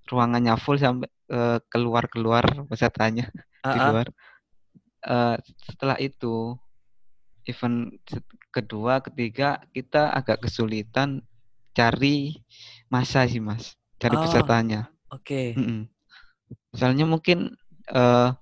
ruangannya 0.09 0.57
full 0.57 0.81
sampai 0.81 1.13
uh, 1.29 1.61
keluar 1.69 2.09
keluar 2.09 2.41
pesertanya 2.65 3.29
uh 3.61 3.69
-uh. 3.69 3.69
di 3.69 3.77
luar. 3.85 4.07
Uh, 5.05 5.37
setelah 5.61 6.01
itu 6.01 6.57
event 7.45 7.95
kedua, 8.53 9.01
ketiga 9.01 9.63
kita 9.71 10.11
agak 10.13 10.45
kesulitan 10.45 11.25
cari 11.71 12.43
masa 12.91 13.23
sih 13.25 13.39
mas, 13.39 13.79
cari 13.97 14.15
oh, 14.19 14.23
pesertanya. 14.27 14.91
Oke. 15.09 15.55
Okay. 15.55 15.59
Mm 15.59 15.65
-mm. 15.65 15.81
Misalnya 16.75 17.05
mungkin 17.07 17.55
uh, 17.91 18.35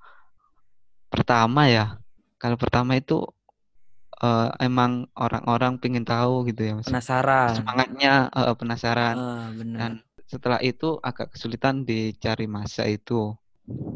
pertama 1.09 1.69
ya, 1.69 2.01
kalau 2.41 2.57
pertama 2.57 2.97
itu 2.97 3.25
uh, 4.21 4.49
emang 4.59 5.07
orang-orang 5.15 5.79
pengen 5.79 6.05
tahu 6.05 6.45
gitu 6.49 6.61
ya 6.65 6.73
mas. 6.77 6.87
Penasaran. 6.87 7.55
Semangatnya 7.57 8.13
uh, 8.33 8.55
penasaran. 8.55 9.15
Uh, 9.15 9.47
benar. 9.55 9.77
Dan 9.79 9.91
setelah 10.29 10.59
itu 10.61 11.01
agak 11.01 11.33
kesulitan 11.33 11.83
dicari 11.87 12.45
masa 12.45 12.85
itu. 12.85 13.33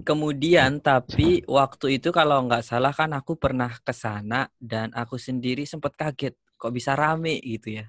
Kemudian 0.03 0.83
tapi 0.83 1.41
waktu 1.47 1.97
itu 1.97 2.11
kalau 2.11 2.43
nggak 2.43 2.63
salah 2.63 2.91
kan 2.91 3.15
aku 3.15 3.39
pernah 3.39 3.71
ke 3.71 3.95
sana 3.95 4.51
dan 4.59 4.91
aku 4.91 5.15
sendiri 5.15 5.63
sempat 5.63 5.95
kaget 5.95 6.35
kok 6.59 6.73
bisa 6.75 6.93
rame 6.93 7.39
gitu 7.39 7.79
ya. 7.79 7.85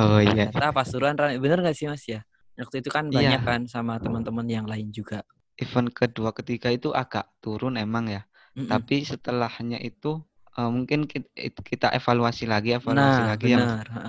Oh 0.00 0.16
iya. 0.16 0.48
Ternyata 0.48 0.72
Pasuruan 0.72 1.16
rame. 1.16 1.36
Bener 1.36 1.60
nggak 1.60 1.76
sih 1.76 1.86
Mas 1.86 2.04
ya? 2.08 2.24
Waktu 2.56 2.80
itu 2.80 2.88
kan 2.88 3.12
iya. 3.12 3.16
banyak 3.20 3.40
iya. 3.44 3.48
kan 3.48 3.60
sama 3.68 4.00
teman-teman 4.00 4.48
yang 4.48 4.64
lain 4.64 4.88
juga. 4.88 5.24
Event 5.60 5.92
kedua 5.92 6.32
ketiga 6.32 6.72
itu 6.72 6.88
agak 6.96 7.28
turun 7.44 7.76
emang 7.76 8.08
ya. 8.08 8.24
Mm 8.56 8.64
-mm. 8.64 8.68
Tapi 8.72 8.96
setelahnya 9.04 9.78
itu 9.84 10.24
uh, 10.56 10.70
mungkin 10.72 11.04
kita, 11.04 11.92
evaluasi 11.92 12.48
lagi, 12.48 12.76
evaluasi 12.76 13.20
nah, 13.24 13.28
lagi 13.36 13.52
benar. 13.52 13.60
yang 13.60 13.64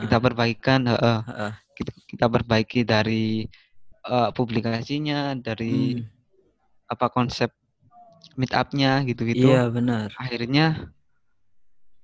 kita 0.07 0.17
perbaikan, 0.19 0.79
uh, 0.87 1.23
uh, 1.23 1.51
kita, 1.75 1.91
kita 2.07 2.25
perbaiki 2.31 2.87
dari 2.87 3.47
uh, 4.07 4.31
publikasinya, 4.31 5.35
dari 5.39 5.99
hmm 5.99 6.12
apa 6.87 7.07
konsep 7.09 7.51
meet 8.39 8.53
up-nya 8.55 9.03
gitu-gitu. 9.05 9.49
Iya, 9.49 9.69
benar. 9.69 10.13
Akhirnya 10.17 10.89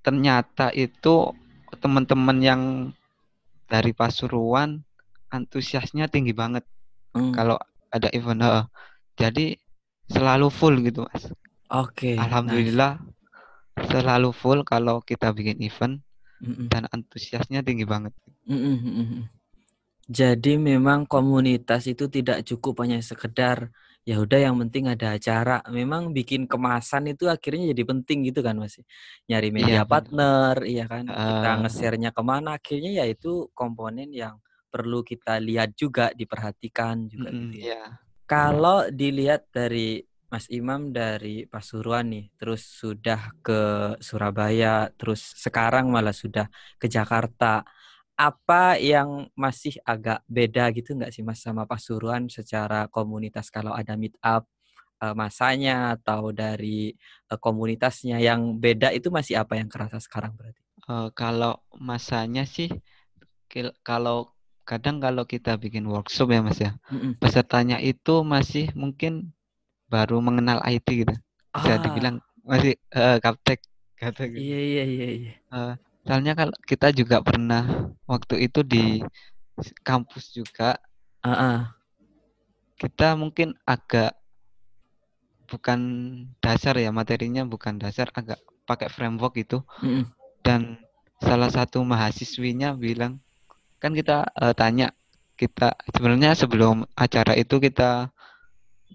ternyata 0.05 0.71
itu 0.73 1.33
teman-teman 1.79 2.37
yang 2.39 2.61
dari 3.69 3.93
Pasuruan 3.93 4.81
antusiasnya 5.29 6.09
tinggi 6.09 6.33
banget. 6.33 6.65
Hmm. 7.13 7.33
Kalau 7.33 7.57
ada 7.89 8.09
event. 8.13 8.41
Uh, 8.41 8.65
jadi 9.17 9.57
selalu 10.09 10.47
full 10.49 10.75
gitu, 10.85 11.05
Mas. 11.05 11.29
Oke. 11.69 12.13
Okay, 12.13 12.15
Alhamdulillah 12.17 12.97
nice. 12.97 13.89
selalu 13.93 14.29
full 14.33 14.59
kalau 14.65 15.01
kita 15.05 15.29
bikin 15.29 15.61
event 15.61 16.01
mm 16.41 16.51
-mm. 16.53 16.67
dan 16.73 16.89
antusiasnya 16.89 17.61
tinggi 17.61 17.85
banget. 17.85 18.13
Mm 18.49 18.57
-mm. 18.57 19.38
Jadi 20.09 20.57
memang 20.57 21.05
komunitas 21.05 21.85
itu 21.85 22.09
tidak 22.09 22.41
cukup 22.41 22.81
hanya 22.81 22.97
sekedar 22.97 23.69
ya 24.01 24.17
udah 24.17 24.41
yang 24.41 24.57
penting 24.57 24.89
ada 24.89 25.13
acara. 25.13 25.61
Memang 25.69 26.09
bikin 26.17 26.49
kemasan 26.49 27.13
itu 27.13 27.29
akhirnya 27.29 27.69
jadi 27.77 27.83
penting 27.85 28.25
gitu 28.33 28.41
kan 28.41 28.57
Mas. 28.57 28.81
Nyari 29.29 29.53
media 29.53 29.69
iya, 29.69 29.83
partner, 29.85 30.65
iya 30.65 30.89
kan. 30.89 31.05
Uh, 31.05 31.13
kita 31.13 31.49
nge-share-nya 31.61 32.09
ke 32.09 32.21
mana 32.25 32.57
akhirnya 32.57 32.91
ya 32.97 33.05
itu 33.05 33.53
komponen 33.53 34.09
yang 34.09 34.41
perlu 34.73 35.05
kita 35.05 35.37
lihat 35.37 35.77
juga, 35.77 36.09
diperhatikan 36.17 37.05
juga 37.05 37.29
mm, 37.29 37.37
gitu 37.37 37.57
ya. 37.61 37.69
Yeah. 37.77 37.87
Kalau 38.25 38.89
dilihat 38.89 39.49
dari 39.53 40.01
Mas 40.29 40.45
Imam 40.49 40.93
dari 40.93 41.49
Pasuruan 41.49 42.09
nih, 42.13 42.29
terus 42.37 42.61
sudah 42.65 43.33
ke 43.41 43.93
Surabaya, 44.01 44.89
terus 44.93 45.37
sekarang 45.37 45.89
malah 45.89 46.13
sudah 46.13 46.45
ke 46.77 46.85
Jakarta 46.85 47.65
apa 48.19 48.75
yang 48.75 49.31
masih 49.31 49.79
agak 49.87 50.19
beda 50.27 50.67
gitu 50.75 50.91
nggak 50.91 51.15
sih 51.15 51.23
Mas 51.23 51.39
sama 51.39 51.63
Pasuruan 51.63 52.27
secara 52.27 52.91
komunitas 52.91 53.47
kalau 53.47 53.71
ada 53.71 53.95
meet 53.95 54.11
up 54.19 54.43
uh, 54.99 55.15
masanya 55.15 55.95
atau 55.95 56.35
dari 56.35 56.91
uh, 57.31 57.39
komunitasnya 57.39 58.19
yang 58.19 58.59
beda 58.59 58.91
itu 58.91 59.07
masih 59.07 59.39
apa 59.39 59.55
yang 59.55 59.71
kerasa 59.71 60.03
sekarang 60.03 60.35
berarti? 60.35 60.59
Uh, 60.83 61.07
kalau 61.15 61.63
masanya 61.79 62.43
sih 62.43 62.67
kalau 63.87 64.35
kadang 64.67 65.01
kalau 65.01 65.25
kita 65.25 65.57
bikin 65.57 65.87
workshop 65.87 66.29
ya 66.29 66.43
Mas 66.43 66.59
ya, 66.61 66.77
mm-hmm. 66.91 67.17
pesertanya 67.17 67.81
itu 67.81 68.21
masih 68.21 68.69
mungkin 68.77 69.33
baru 69.89 70.21
mengenal 70.21 70.61
IT 70.67 70.85
gitu. 70.85 71.15
Bisa 71.55 71.73
ah. 71.73 71.81
dibilang 71.81 72.15
masih 72.45 72.77
uh, 72.93 73.17
kaptek 73.17 73.63
kata 73.97 74.29
gitu. 74.29 74.37
Iya 74.37 74.59
iya 74.59 74.83
iya 74.85 75.07
iya. 75.09 75.33
Uh, 75.49 75.73
soalnya 76.09 76.33
kalau 76.33 76.55
kita 76.65 76.89
juga 76.89 77.21
pernah 77.21 77.93
waktu 78.09 78.49
itu 78.49 78.65
di 78.65 79.05
kampus 79.85 80.33
juga. 80.33 80.81
Uh-uh. 81.21 81.69
Kita 82.81 83.13
mungkin 83.13 83.53
agak 83.61 84.17
bukan 85.49 85.79
dasar 86.41 86.77
ya 86.81 86.89
materinya 86.89 87.45
bukan 87.45 87.77
dasar 87.77 88.09
agak 88.13 88.41
pakai 88.69 88.89
framework 88.89 89.33
itu 89.41 89.65
mm-hmm. 89.81 90.05
dan 90.45 90.77
salah 91.17 91.49
satu 91.49 91.81
mahasiswinya 91.81 92.77
bilang 92.77 93.17
kan 93.81 93.97
kita 93.97 94.29
uh, 94.37 94.53
tanya 94.53 94.93
kita 95.33 95.73
sebenarnya 95.89 96.37
sebelum 96.37 96.85
acara 96.93 97.33
itu 97.33 97.57
kita 97.57 98.13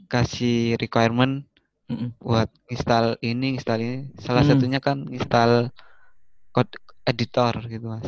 kasih 0.06 0.78
requirement 0.78 1.42
mm-hmm. 1.90 2.22
buat 2.22 2.46
install 2.70 3.18
ini 3.18 3.58
install 3.58 3.82
ini 3.82 3.98
salah 4.22 4.46
mm. 4.46 4.48
satunya 4.54 4.78
kan 4.78 5.10
install 5.10 5.74
code 6.54 6.70
editor 7.04 7.52
gitu 7.68 7.86
mas 7.88 8.06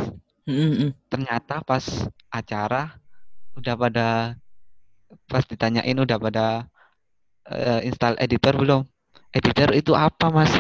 mm-hmm. 0.49 0.91
ternyata 1.13 1.61
pas 1.63 1.85
acara 2.33 2.97
udah 3.57 3.75
pada 3.77 4.09
pas 5.27 5.45
ditanyain 5.47 5.97
udah 5.97 6.19
pada 6.19 6.47
uh, 7.51 7.81
install 7.83 8.19
editor 8.19 8.55
belum? 8.59 8.83
Editor 9.35 9.75
itu 9.77 9.93
apa, 9.93 10.33
Mas? 10.33 10.53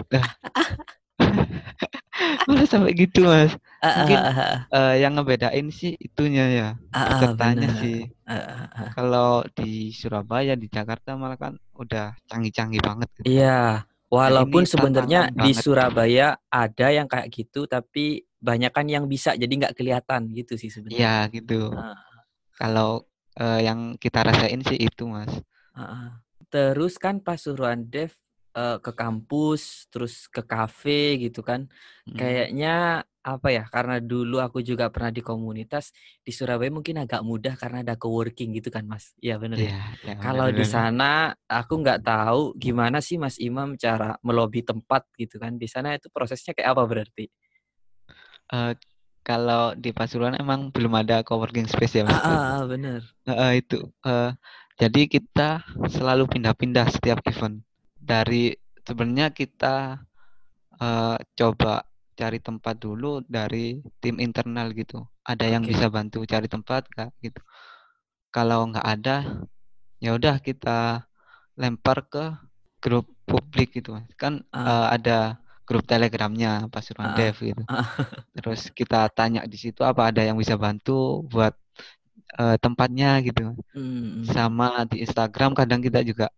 Malah 2.45 2.67
sampai 2.71 2.93
gitu, 2.93 3.25
Mas. 3.25 3.57
Mungkin 3.81 4.19
uh, 4.73 4.95
yang 4.99 5.17
ngebedain 5.17 5.71
sih 5.71 5.95
itunya 5.97 6.45
ya, 6.51 6.69
pesertanya 6.93 7.71
sih. 7.81 8.11
Kalau 8.93 9.47
di 9.55 9.95
Surabaya, 9.95 10.59
di 10.59 10.69
Jakarta 10.69 11.15
malah 11.17 11.39
kan 11.39 11.55
udah 11.79 12.19
canggih-canggih 12.29 12.83
banget. 12.83 13.09
Gitu. 13.21 13.41
Iya. 13.41 13.87
Walaupun 14.07 14.63
sebenarnya 14.63 15.35
di 15.35 15.51
Surabaya 15.51 16.39
ada 16.47 16.89
yang 16.95 17.11
kayak 17.11 17.27
gitu, 17.33 17.67
tapi 17.67 18.23
banyak 18.39 18.71
kan 18.71 18.87
yang 18.87 19.11
bisa 19.11 19.35
jadi 19.35 19.51
nggak 19.51 19.75
kelihatan 19.75 20.31
gitu 20.31 20.55
sih 20.55 20.71
sebenarnya. 20.71 21.27
Iya 21.27 21.35
gitu. 21.35 21.75
Uh. 21.75 21.99
Kalau 22.55 23.03
uh, 23.41 23.61
yang 23.61 23.99
kita 23.99 24.23
rasain 24.23 24.63
sih 24.63 24.79
itu 24.79 25.11
mas. 25.11 25.31
Uh. 25.75 26.15
Terus 26.47 26.95
kan 27.03 27.19
pas 27.19 27.43
suruhan 27.43 27.83
Dev 27.91 28.15
uh, 28.55 28.79
ke 28.79 28.95
kampus, 28.95 29.91
terus 29.91 30.31
ke 30.31 30.47
kafe 30.47 31.19
gitu 31.19 31.43
kan. 31.43 31.67
Hmm. 32.07 32.15
Kayaknya 32.15 33.03
apa 33.27 33.51
ya? 33.51 33.67
Karena 33.67 33.99
dulu 33.99 34.39
aku 34.39 34.63
juga 34.63 34.87
pernah 34.87 35.11
di 35.11 35.19
komunitas 35.19 35.91
di 36.23 36.31
Surabaya 36.31 36.71
mungkin 36.71 37.03
agak 37.03 37.27
mudah 37.27 37.59
karena 37.59 37.83
ada 37.83 37.99
coworking 37.99 38.55
gitu 38.55 38.71
kan, 38.71 38.87
Mas. 38.87 39.19
Iya 39.19 39.43
benar 39.43 39.59
ya. 39.59 39.75
ya, 39.75 39.83
ya 40.07 40.15
Kalau 40.23 40.47
di 40.55 40.63
sana 40.63 41.35
aku 41.51 41.83
nggak 41.83 42.07
tahu 42.07 42.55
gimana 42.55 43.03
sih 43.03 43.19
Mas 43.19 43.43
Imam 43.43 43.75
cara 43.75 44.15
melobi 44.23 44.63
tempat 44.63 45.03
gitu 45.19 45.43
kan. 45.43 45.59
Di 45.59 45.67
sana 45.67 45.99
itu 45.99 46.07
prosesnya 46.15 46.55
kayak 46.55 46.79
apa 46.79 46.83
berarti? 46.87 47.27
Uh, 48.47 48.79
kalau 49.27 49.75
di 49.75 49.91
Pasuruan 49.91 50.39
emang 50.39 50.71
belum 50.71 50.95
ada 51.03 51.27
coworking 51.27 51.67
space 51.67 51.99
ya 51.99 52.07
mas. 52.07 52.23
Ah, 52.23 52.63
ah 52.63 52.65
benar. 52.71 53.03
Uh, 53.27 53.59
itu 53.59 53.83
uh, 54.07 54.31
jadi 54.79 55.11
kita 55.11 55.67
selalu 55.91 56.31
pindah-pindah 56.31 56.87
setiap 56.95 57.27
event. 57.27 57.59
Dari 57.99 58.55
sebenarnya 58.87 59.35
kita 59.35 59.99
uh, 60.79 61.19
coba 61.35 61.83
cari 62.17 62.41
tempat 62.41 62.81
dulu 62.81 63.21
dari 63.29 63.85
tim 64.01 64.17
internal 64.19 64.73
gitu. 64.73 65.05
Ada 65.23 65.53
yang 65.53 65.63
bisa 65.69 65.93
bantu 65.93 66.25
cari 66.25 66.49
tempat 66.49 66.89
kak 66.89 67.13
gitu. 67.21 67.39
Kalau 68.33 68.67
nggak 68.73 68.87
ada, 68.87 69.45
ya 70.01 70.17
udah 70.17 70.41
kita 70.41 71.05
lempar 71.61 72.09
ke 72.09 72.33
grup 72.81 73.07
publik 73.29 73.77
gitu. 73.77 74.01
Kan 74.17 74.43
uh. 74.51 74.59
Uh, 74.59 74.87
ada 74.97 75.37
grup 75.67 75.85
telegramnya 75.85 76.71
Pasuruan 76.73 77.13
uh. 77.13 77.17
Dev 77.17 77.37
gitu. 77.37 77.63
Uh. 77.69 77.85
Terus 78.41 78.73
kita 78.73 79.13
tanya 79.13 79.45
di 79.45 79.61
situ 79.61 79.85
apa 79.85 80.09
ada 80.09 80.25
yang 80.25 80.41
bisa 80.41 80.57
bantu 80.57 81.25
buat 81.29 81.53
uh, 82.41 82.57
tempatnya 82.57 83.21
gitu. 83.25 83.57
Hmm. 83.77 84.25
Sama 84.25 84.89
di 84.89 85.05
Instagram 85.05 85.53
kadang 85.53 85.85
kita 85.85 86.01
juga 86.01 86.33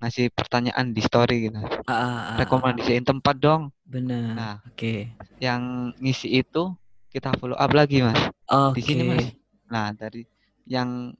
ngasih 0.00 0.30
pertanyaan 0.34 0.90
di 0.90 1.02
story 1.02 1.50
gitu. 1.50 1.60
Ah, 1.86 1.92
ah, 1.92 2.20
ah, 2.34 2.36
Rekomendasiin 2.40 3.06
tempat 3.06 3.36
dong. 3.38 3.70
Benar. 3.86 4.34
Nah, 4.34 4.54
oke. 4.64 4.76
Okay. 4.76 4.98
Yang 5.38 5.62
ngisi 6.00 6.28
itu 6.42 6.74
kita 7.10 7.34
follow 7.38 7.58
up 7.58 7.70
lagi, 7.70 8.02
Mas. 8.02 8.18
Okay. 8.48 8.78
Di 8.78 8.82
sini, 8.82 9.02
Mas. 9.06 9.26
Nah, 9.70 9.94
dari 9.94 10.26
yang 10.66 11.14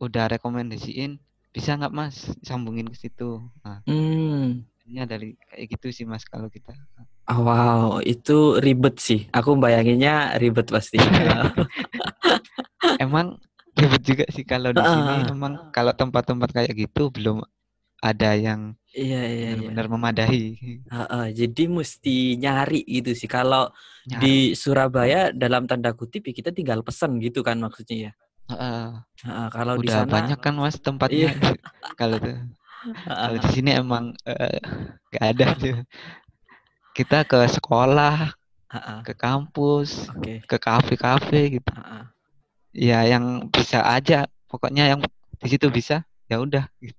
udah 0.00 0.32
rekomendasiin 0.32 1.20
bisa 1.50 1.76
nggak 1.76 1.92
Mas 1.92 2.32
sambungin 2.40 2.88
ke 2.88 2.96
situ. 2.96 3.42
Nah. 3.66 3.84
Hmm. 3.84 4.64
Ini 4.90 5.06
dari 5.06 5.38
kayak 5.38 5.78
gitu 5.78 5.86
sih 5.94 6.04
Mas 6.08 6.26
kalau 6.26 6.50
kita. 6.50 6.74
Oh, 7.30 7.46
wow, 7.46 8.02
itu 8.02 8.58
ribet 8.58 8.98
sih. 8.98 9.30
Aku 9.30 9.54
bayanginnya 9.54 10.34
ribet 10.40 10.66
pasti. 10.66 10.98
emang 13.04 13.38
ribet 13.78 14.02
juga 14.02 14.24
sih 14.34 14.42
kalau 14.42 14.74
di 14.74 14.82
sini 14.82 15.14
uh, 15.24 15.30
emang 15.30 15.70
kalau 15.70 15.94
tempat-tempat 15.94 16.50
kayak 16.50 16.74
gitu 16.74 17.08
belum 17.08 17.40
ada 18.00 18.32
yang 18.36 18.74
iya 18.90 19.22
iya 19.28 19.48
benar-benar 19.54 19.86
iya. 19.86 19.92
memadahi. 19.92 20.44
Uh, 20.88 21.02
uh, 21.04 21.26
jadi 21.30 21.64
mesti 21.68 22.40
nyari 22.40 22.82
gitu 22.88 23.12
sih. 23.12 23.28
Kalau 23.30 23.70
nyari. 24.08 24.20
di 24.20 24.34
Surabaya 24.56 25.30
dalam 25.30 25.68
tanda 25.68 25.92
kutip 25.92 26.26
ya 26.26 26.32
kita 26.32 26.50
tinggal 26.50 26.80
pesan 26.80 27.20
gitu 27.20 27.44
kan 27.44 27.60
maksudnya 27.60 28.10
ya. 28.10 28.12
Uh, 28.50 28.98
uh, 29.30 29.48
kalau 29.54 29.78
di 29.78 29.86
sana 29.86 30.10
banyak 30.10 30.38
kan 30.42 30.58
mas 30.58 30.74
tempatnya 30.80 31.30
iya. 31.30 31.54
kalau 32.00 32.16
tuh. 32.18 32.40
Kalau 33.04 33.36
di 33.36 33.48
sini 33.52 33.70
emang 33.76 34.16
uh, 34.24 34.58
gak 35.12 35.24
ada 35.36 35.46
tuh. 35.54 35.76
Kita 36.96 37.22
ke 37.22 37.46
sekolah, 37.46 38.34
uh, 38.34 38.76
uh. 38.76 38.98
ke 39.06 39.14
kampus, 39.14 40.10
okay. 40.10 40.42
ke 40.42 40.56
kafe-kafe 40.58 41.60
gitu. 41.60 41.70
Uh, 41.76 42.02
uh 42.02 42.04
ya 42.70 43.02
yang 43.06 43.50
bisa 43.50 43.82
aja 43.82 44.30
pokoknya 44.46 44.94
yang 44.94 45.00
di 45.40 45.48
situ 45.50 45.66
bisa 45.70 46.06
ya 46.30 46.38
udah 46.38 46.70
gitu. 46.78 46.98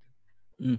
Hmm. 0.60 0.78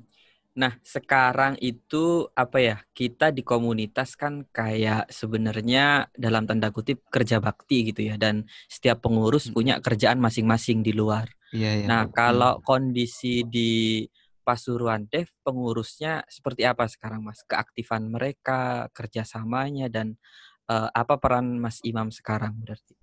Nah, 0.54 0.78
sekarang 0.86 1.58
itu 1.58 2.30
apa 2.38 2.62
ya? 2.62 2.78
Kita 2.94 3.34
di 3.34 3.42
komunitas 3.42 4.14
kan 4.14 4.46
kayak 4.54 5.10
sebenarnya 5.10 6.14
dalam 6.14 6.46
tanda 6.46 6.70
kutip 6.70 7.10
kerja 7.10 7.42
bakti 7.42 7.90
gitu 7.90 8.06
ya 8.06 8.22
dan 8.22 8.46
setiap 8.70 9.02
pengurus 9.02 9.50
hmm. 9.50 9.54
punya 9.58 9.76
kerjaan 9.82 10.22
masing-masing 10.22 10.86
di 10.86 10.94
luar. 10.94 11.26
Iya, 11.50 11.82
iya. 11.82 11.86
Nah, 11.90 12.06
kalau 12.14 12.62
kondisi 12.62 13.42
di 13.50 14.06
Pasuruan 14.44 15.08
Dev 15.08 15.32
pengurusnya 15.42 16.28
seperti 16.28 16.68
apa 16.68 16.86
sekarang 16.86 17.26
Mas? 17.26 17.42
Keaktifan 17.48 18.12
mereka, 18.12 18.92
kerjasamanya 18.92 19.90
dan 19.90 20.20
uh, 20.70 20.92
apa 20.94 21.18
peran 21.18 21.58
Mas 21.58 21.80
Imam 21.82 22.12
sekarang 22.12 22.62
berarti? 22.62 22.94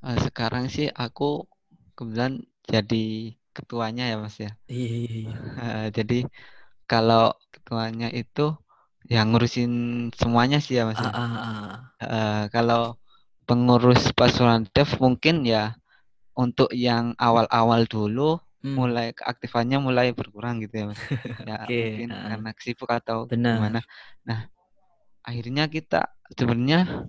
Uh, 0.00 0.18
sekarang 0.18 0.66
sih 0.72 0.88
aku 0.90 1.44
kebetulan 1.94 2.42
jadi 2.66 3.36
ketuanya 3.56 4.04
ya 4.12 4.16
Mas 4.20 4.36
ya. 4.36 4.52
Iya. 4.68 5.32
Uh, 5.56 5.86
jadi 5.88 6.28
kalau 6.84 7.32
ketuanya 7.48 8.12
itu 8.12 8.52
yang 9.08 9.32
ngurusin 9.32 9.72
semuanya 10.12 10.60
sih 10.60 10.76
ya 10.76 10.84
Mas. 10.84 11.00
Ya. 11.00 11.08
Uh, 11.08 11.16
uh, 11.16 11.32
uh. 11.40 11.72
Uh, 12.04 12.42
kalau 12.52 13.00
pengurus 13.48 14.12
pasuruan 14.12 14.68
dev 14.68 14.90
mungkin 15.00 15.48
ya 15.48 15.72
untuk 16.36 16.68
yang 16.76 17.16
awal-awal 17.16 17.88
dulu 17.88 18.36
hmm. 18.60 18.76
mulai 18.76 19.16
keaktifannya 19.16 19.80
mulai 19.80 20.12
berkurang 20.12 20.60
gitu 20.60 20.84
ya 20.84 20.86
Mas. 20.92 21.00
ya 21.48 21.56
okay. 21.64 22.04
mungkin 22.04 22.10
uh. 22.12 22.28
karena 22.36 22.50
sibuk 22.60 22.90
atau 22.92 23.24
Benar. 23.24 23.56
gimana. 23.56 23.80
Nah, 24.28 24.52
akhirnya 25.24 25.66
kita 25.72 26.12
sebenarnya 26.36 27.08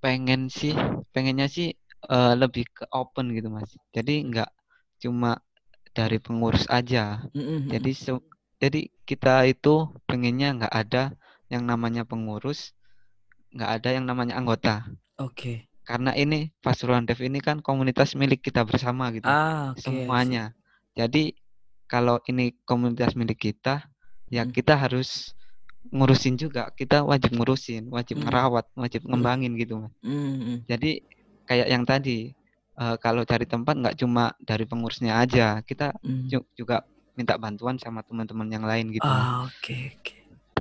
pengen 0.00 0.48
sih 0.48 0.72
pengennya 1.12 1.46
sih 1.46 1.76
uh, 2.08 2.32
lebih 2.32 2.64
ke 2.72 2.84
open 2.92 3.36
gitu 3.36 3.52
mas 3.52 3.68
jadi 3.92 4.24
nggak 4.24 4.50
cuma 5.04 5.36
dari 5.90 6.18
pengurus 6.22 6.66
aja 6.70 7.24
mm-hmm. 7.34 7.70
jadi 7.70 7.90
so, 7.94 8.14
jadi 8.62 8.90
kita 9.04 9.48
itu 9.50 9.90
pengennya 10.06 10.62
nggak 10.62 10.74
ada 10.74 11.02
yang 11.50 11.66
namanya 11.66 12.06
pengurus 12.06 12.76
nggak 13.50 13.70
ada 13.82 13.88
yang 13.98 14.06
namanya 14.06 14.38
anggota 14.38 14.86
oke 15.18 15.34
okay. 15.34 15.56
karena 15.82 16.14
ini 16.14 16.54
Pasuruan 16.62 17.06
Dev 17.06 17.18
ini 17.18 17.42
kan 17.42 17.58
komunitas 17.58 18.14
milik 18.14 18.46
kita 18.46 18.62
bersama 18.62 19.10
gitu 19.10 19.26
ah, 19.26 19.74
okay, 19.74 19.82
semuanya 19.82 20.54
jadi 20.94 21.34
kalau 21.90 22.22
ini 22.30 22.54
komunitas 22.62 23.18
milik 23.18 23.50
kita 23.50 23.90
ya 24.30 24.46
mm. 24.46 24.54
kita 24.54 24.78
harus 24.78 25.34
ngurusin 25.90 26.38
juga 26.38 26.70
kita 26.78 27.02
wajib 27.02 27.34
ngurusin 27.34 27.90
wajib 27.90 28.22
mm. 28.22 28.30
ngerawat 28.30 28.66
wajib 28.78 29.02
ngembangin 29.10 29.58
gitu 29.58 29.82
mas 29.82 29.92
mm. 30.06 30.70
jadi 30.70 31.02
kayak 31.50 31.66
yang 31.66 31.82
tadi 31.82 32.38
uh, 32.80 32.96
kalau 32.96 33.22
cari 33.28 33.44
tempat 33.44 33.76
nggak 33.76 33.96
cuma 34.00 34.32
dari 34.40 34.64
pengurusnya 34.64 35.20
aja 35.20 35.60
kita 35.60 35.92
mm. 36.00 36.32
juga 36.56 36.82
minta 37.14 37.36
bantuan 37.36 37.76
sama 37.76 38.00
teman-teman 38.00 38.48
yang 38.48 38.64
lain 38.64 38.88
gitu. 38.96 39.04
Ah, 39.04 39.44
oke 39.44 39.76
oke. 40.00 40.14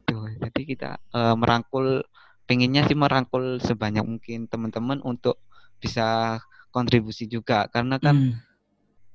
Tuh, 0.03 0.27
jadi 0.35 0.61
kita 0.67 0.89
uh, 1.15 1.35
merangkul 1.39 2.03
pengennya 2.43 2.83
sih 2.89 2.97
merangkul 2.97 3.61
sebanyak 3.63 4.03
mungkin 4.03 4.49
teman-teman 4.51 4.99
untuk 5.05 5.39
bisa 5.79 6.37
kontribusi 6.75 7.29
juga 7.31 7.71
karena 7.71 7.95
kan 7.97 8.35
mm. 8.35 8.49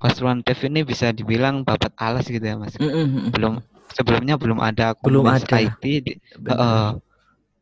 Pasuruan 0.04 0.44
Dev 0.44 0.60
ini 0.68 0.84
bisa 0.84 1.16
dibilang 1.16 1.64
babat 1.64 1.96
alas 1.96 2.28
gitu 2.28 2.44
ya 2.44 2.60
Mas. 2.60 2.76
Mm 2.76 2.92
-hmm. 2.92 3.32
Belum 3.32 3.64
sebelumnya 3.88 4.36
belum 4.36 4.60
ada 4.60 4.92
belum 5.00 5.24
ada 5.24 5.56
IT 5.56 5.80
di, 5.80 6.12
uh, 6.44 6.92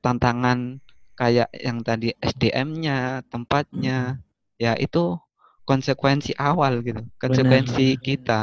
tantangan 0.02 0.82
kayak 1.14 1.54
yang 1.54 1.86
tadi 1.86 2.10
SDM-nya, 2.18 3.22
tempatnya, 3.30 4.18
mm. 4.18 4.58
ya 4.58 4.74
itu 4.74 5.22
konsekuensi 5.64 6.34
awal 6.38 6.82
gitu, 6.82 7.02
konsekuensi 7.18 7.96
Benar. 7.96 8.02
kita 8.02 8.40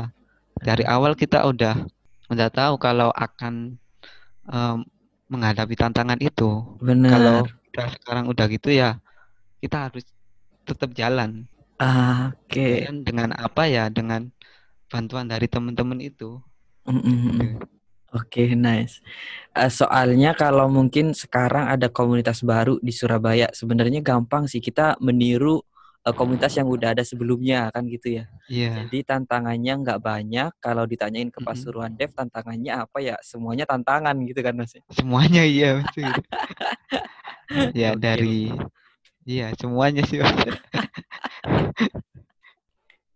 dari 0.60 0.84
awal 0.88 1.16
kita 1.16 1.44
udah 1.48 1.88
udah 2.30 2.48
tahu 2.52 2.78
kalau 2.78 3.10
akan 3.16 3.80
um, 4.48 4.86
menghadapi 5.30 5.76
tantangan 5.78 6.20
itu. 6.20 6.64
Benar. 6.82 7.12
Kalau 7.12 7.38
kita 7.70 7.84
sekarang 8.02 8.26
udah 8.28 8.46
gitu 8.50 8.70
ya 8.74 9.00
kita 9.60 9.92
harus 9.92 10.04
tetap 10.64 10.92
jalan. 10.96 11.48
Ah, 11.80 12.36
Oke. 12.44 12.84
Okay. 12.84 13.04
dengan 13.04 13.36
apa 13.36 13.68
ya? 13.68 13.88
Dengan 13.88 14.28
bantuan 14.92 15.28
dari 15.32 15.48
teman-teman 15.48 16.00
itu. 16.04 16.40
Mm 16.88 17.00
-hmm. 17.00 17.40
Oke, 18.10 18.42
okay, 18.42 18.58
nice. 18.58 19.06
Uh, 19.54 19.70
soalnya 19.70 20.34
kalau 20.34 20.66
mungkin 20.66 21.14
sekarang 21.14 21.70
ada 21.70 21.94
komunitas 21.94 22.42
baru 22.42 22.82
di 22.82 22.90
Surabaya, 22.90 23.54
sebenarnya 23.54 24.02
gampang 24.02 24.50
sih 24.50 24.58
kita 24.58 24.98
meniru 24.98 25.62
uh, 26.06 26.16
komunitas 26.16 26.56
yang 26.56 26.68
udah 26.70 26.96
ada 26.96 27.04
sebelumnya 27.04 27.68
kan 27.74 27.84
gitu 27.90 28.22
ya. 28.22 28.26
Yeah. 28.48 28.86
Jadi 28.86 29.04
tantangannya 29.04 29.74
nggak 29.84 30.00
banyak. 30.00 30.52
Kalau 30.62 30.84
ditanyain 30.88 31.32
ke 31.34 31.40
Pasuruan 31.44 31.96
Dev 31.96 32.14
tantangannya 32.16 32.72
apa 32.76 32.98
ya? 33.04 33.16
Semuanya 33.20 33.66
tantangan 33.68 34.16
gitu 34.24 34.40
kan 34.40 34.56
Mas. 34.56 34.76
Semuanya 34.94 35.44
iya 35.44 35.82
betul. 35.82 36.08
ya 37.82 37.98
okay. 37.98 38.00
dari 38.00 38.54
iya 39.26 39.52
semuanya 39.58 40.06
sih. 40.06 40.22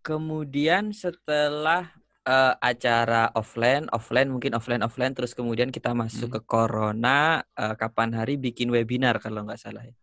Kemudian 0.04 0.91
setelah 0.91 1.88
uh, 2.28 2.60
acara 2.60 3.32
offline, 3.39 3.88
offline 3.96 4.28
mungkin 4.28 4.52
offline 4.52 4.84
offline 4.84 5.15
terus 5.15 5.32
kemudian 5.32 5.72
kita 5.72 5.96
masuk 5.96 6.28
hmm. 6.28 6.36
ke 6.36 6.41
corona 6.43 7.39
uh, 7.56 7.80
kapan 7.80 8.12
hari 8.12 8.36
bikin 8.36 8.67
webinar 8.67 9.24
kalau 9.24 9.48
nggak 9.48 9.62
salah 9.62 9.88
ya. 9.88 9.96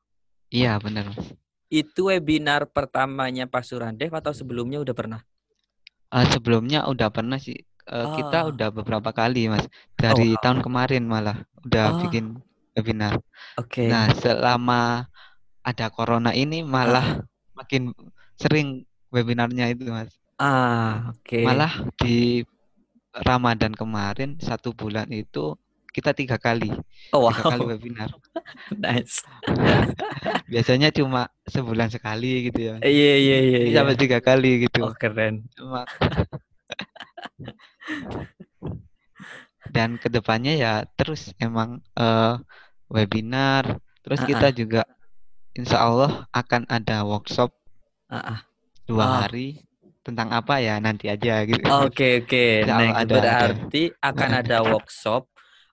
Iya 0.50 0.72
benar 0.82 1.14
itu 1.70 2.10
webinar 2.10 2.66
pertamanya 2.66 3.46
Pak 3.46 3.62
Surandev 3.62 4.10
atau 4.10 4.34
sebelumnya 4.34 4.82
udah 4.82 4.94
pernah? 4.94 5.20
Uh, 6.10 6.26
sebelumnya 6.26 6.84
udah 6.90 7.08
pernah 7.14 7.38
sih. 7.38 7.62
Uh, 7.86 8.10
oh. 8.10 8.14
Kita 8.18 8.50
udah 8.50 8.68
beberapa 8.74 9.14
kali 9.14 9.46
mas. 9.46 9.70
Dari 9.94 10.34
oh. 10.34 10.40
tahun 10.42 10.66
kemarin 10.66 11.06
malah 11.06 11.46
udah 11.62 11.86
oh. 11.94 11.98
bikin 12.04 12.42
webinar. 12.74 13.22
Oke. 13.56 13.86
Okay. 13.86 13.88
Nah 13.88 14.10
selama 14.18 15.06
ada 15.62 15.86
corona 15.94 16.34
ini 16.34 16.66
malah 16.66 17.22
uh. 17.22 17.54
makin 17.54 17.94
sering 18.34 18.82
webinarnya 19.14 19.70
itu 19.70 19.86
mas. 19.94 20.10
Ah 20.42 21.14
oke. 21.14 21.22
Okay. 21.22 21.46
Malah 21.46 21.86
di 22.02 22.42
Ramadan 23.14 23.74
kemarin 23.74 24.42
satu 24.42 24.74
bulan 24.74 25.06
itu 25.14 25.54
kita 25.90 26.14
tiga 26.14 26.38
kali. 26.38 26.70
Oh, 27.10 27.26
wow. 27.26 27.34
Tiga 27.34 27.42
kali 27.54 27.66
webinar. 27.74 28.10
nice. 28.82 29.26
Biasanya 30.52 30.94
cuma 30.94 31.30
sebulan 31.46 31.90
sekali 31.90 32.50
gitu 32.50 32.74
ya. 32.74 32.74
Iya 32.82 33.14
iya 33.18 33.38
iya. 33.42 33.58
Ini 33.66 33.74
sampai 33.74 33.96
tiga 33.98 34.18
kali 34.22 34.70
gitu. 34.70 34.86
Oh 34.86 34.94
keren. 34.94 35.46
Cuma 35.58 35.84
dan 39.70 39.98
ke 40.02 40.10
depannya 40.10 40.58
ya 40.58 40.74
terus 40.98 41.34
emang 41.38 41.82
uh, 41.98 42.38
webinar. 42.90 43.78
Terus 44.02 44.20
uh 44.22 44.24
-uh. 44.26 44.30
kita 44.30 44.48
juga 44.54 44.82
insya 45.54 45.82
Allah 45.82 46.26
akan 46.30 46.66
ada 46.70 47.02
workshop 47.02 47.50
uh 48.10 48.16
-uh. 48.16 48.38
dua 48.86 49.04
oh. 49.06 49.14
hari 49.26 49.66
tentang 50.00 50.32
apa 50.32 50.58
ya 50.58 50.80
nanti 50.80 51.06
aja 51.06 51.44
gitu. 51.44 51.62
Oke 51.66 52.22
okay, 52.24 52.24
oke. 52.24 52.46
Okay. 52.66 52.66
Nah, 52.66 53.04
berarti 53.06 53.82
ada. 53.94 54.08
akan 54.10 54.30
ada 54.42 54.56
workshop 54.64 55.30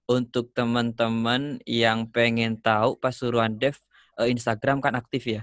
untuk 0.08 0.56
teman-teman 0.56 1.60
yang 1.68 2.08
pengen 2.08 2.56
tahu 2.58 2.96
Pasuruan 2.98 3.60
Dev 3.60 3.78
uh, 4.18 4.28
Instagram 4.28 4.82
kan 4.82 4.98
aktif 4.98 5.28
ya? 5.30 5.42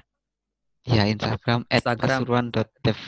Ya 0.84 1.08
Instagram, 1.08 1.64
Instagram 1.72 2.28
pasuruan.dev. 2.28 2.98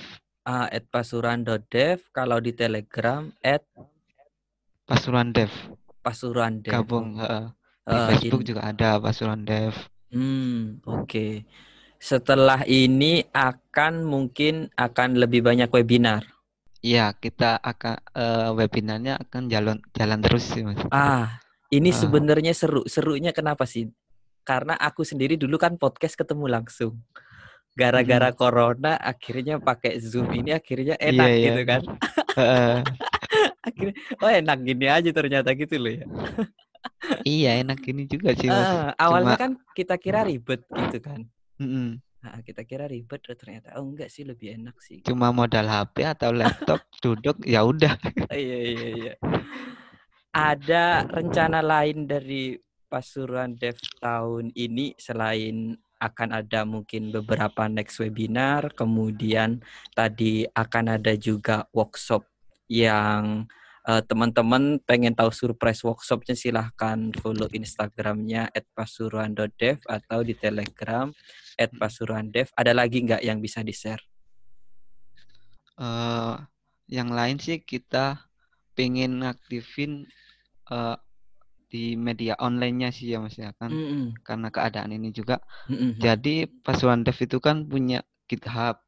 Ah, 0.46 0.70
at 0.70 0.86
pasuruan.dev. 0.88 2.00
Kalau 2.14 2.38
di 2.40 2.56
Telegram 2.56 3.28
at 3.44 3.66
pasuruan 4.88 5.34
dev. 5.34 5.52
Pasuruan 6.00 6.64
dev. 6.64 6.72
Gabung. 6.72 7.20
Uh, 7.20 7.52
di 7.84 7.92
uh, 7.92 8.08
Facebook 8.14 8.42
in... 8.46 8.48
juga 8.54 8.60
ada 8.64 8.96
pasuruan 8.96 9.44
dev. 9.44 9.76
Hmm, 10.08 10.80
oke. 10.88 11.04
Okay. 11.04 11.32
Setelah 12.00 12.64
ini 12.64 13.26
akan 13.34 14.06
mungkin 14.06 14.72
akan 14.78 15.20
lebih 15.20 15.44
banyak 15.44 15.68
webinar. 15.68 16.24
Iya, 16.80 17.12
kita 17.18 17.58
akan 17.58 17.96
uh, 18.14 18.50
webinarnya 18.54 19.18
akan 19.18 19.50
jalan 19.50 19.82
jalan 19.92 20.18
terus 20.22 20.46
sih 20.46 20.62
mas. 20.62 20.78
Ah, 20.94 21.42
ini 21.72 21.90
uh. 21.90 21.96
sebenarnya 21.96 22.52
seru. 22.54 22.86
Serunya 22.86 23.34
kenapa 23.34 23.66
sih? 23.66 23.90
Karena 24.46 24.78
aku 24.78 25.02
sendiri 25.02 25.34
dulu 25.34 25.58
kan 25.58 25.74
podcast 25.74 26.14
ketemu 26.14 26.46
langsung. 26.46 27.02
Gara-gara 27.76 28.32
hmm. 28.32 28.38
corona 28.38 28.92
akhirnya 28.96 29.60
pakai 29.60 30.00
Zoom 30.00 30.32
ini 30.32 30.54
akhirnya 30.54 30.96
iya, 30.96 31.12
enak 31.12 31.28
iya, 31.28 31.44
gitu 31.44 31.62
kan. 31.66 31.82
akhirnya 33.68 33.96
oh 34.22 34.30
enak 34.30 34.58
gini 34.62 34.86
aja 34.86 35.10
ternyata 35.10 35.50
gitu 35.52 35.76
loh 35.76 35.92
ya. 35.92 36.06
iya, 37.26 37.50
enak 37.60 37.82
gini 37.82 38.08
juga 38.08 38.32
sih. 38.32 38.48
Uh, 38.48 38.94
awalnya 38.96 39.36
Cuma... 39.36 39.42
kan 39.42 39.52
kita 39.76 39.98
kira 40.00 40.24
ribet 40.24 40.64
gitu 40.70 40.98
kan. 41.02 41.26
Mm 41.60 41.68
-mm. 41.68 41.88
Nah, 42.26 42.42
kita 42.42 42.64
kira 42.64 42.88
ribet 42.88 43.22
ternyata 43.22 43.76
oh 43.76 43.84
enggak 43.84 44.08
sih 44.08 44.24
lebih 44.24 44.56
enak 44.56 44.80
sih. 44.80 45.04
Cuma 45.04 45.28
modal 45.34 45.68
HP 45.68 46.06
atau 46.06 46.32
laptop 46.32 46.80
duduk 47.04 47.42
ya 47.44 47.60
udah. 47.66 47.92
iya 48.32 48.58
iya 48.72 48.88
iya 48.94 49.12
ada 50.36 51.08
rencana 51.08 51.64
lain 51.64 52.04
dari 52.04 52.60
Pasuruan 52.92 53.56
Dev 53.56 53.80
tahun 54.04 54.52
ini 54.52 54.92
selain 55.00 55.80
akan 55.96 56.28
ada 56.44 56.68
mungkin 56.68 57.08
beberapa 57.08 57.72
next 57.72 57.96
webinar, 58.04 58.68
kemudian 58.76 59.64
tadi 59.96 60.44
akan 60.52 61.00
ada 61.00 61.16
juga 61.16 61.64
workshop 61.72 62.28
yang 62.68 63.48
uh, 63.88 64.04
teman-teman 64.04 64.76
pengen 64.84 65.16
tahu 65.16 65.32
surprise 65.32 65.80
workshopnya 65.80 66.36
silahkan 66.36 67.16
follow 67.16 67.48
Instagramnya 67.48 68.52
@pasuruan.dev 68.76 69.80
atau 69.88 70.20
di 70.20 70.36
Telegram 70.36 71.08
@pasuruandev. 71.56 72.52
Ada 72.52 72.76
lagi 72.76 73.08
nggak 73.08 73.24
yang 73.24 73.40
bisa 73.40 73.64
di 73.64 73.72
share? 73.72 74.04
Uh, 75.80 76.44
yang 76.92 77.08
lain 77.08 77.40
sih 77.40 77.56
kita 77.64 78.20
pengen 78.76 79.24
aktifin 79.24 80.04
uh, 80.70 80.96
di 81.66 81.98
media 81.98 82.38
online-nya 82.38 82.94
sih 82.94 83.12
ya 83.12 83.18
Mas 83.18 83.34
ya 83.36 83.50
kan. 83.58 83.70
Mm 83.70 83.86
-hmm. 83.86 84.04
Karena 84.22 84.48
keadaan 84.48 84.94
ini 84.94 85.10
juga. 85.10 85.42
Mm 85.66 85.76
-hmm. 85.76 85.90
Jadi 85.98 86.34
Pasuruan 86.62 87.02
Dev 87.02 87.18
itu 87.18 87.38
kan 87.42 87.66
punya 87.66 88.06
GitHub, 88.30 88.78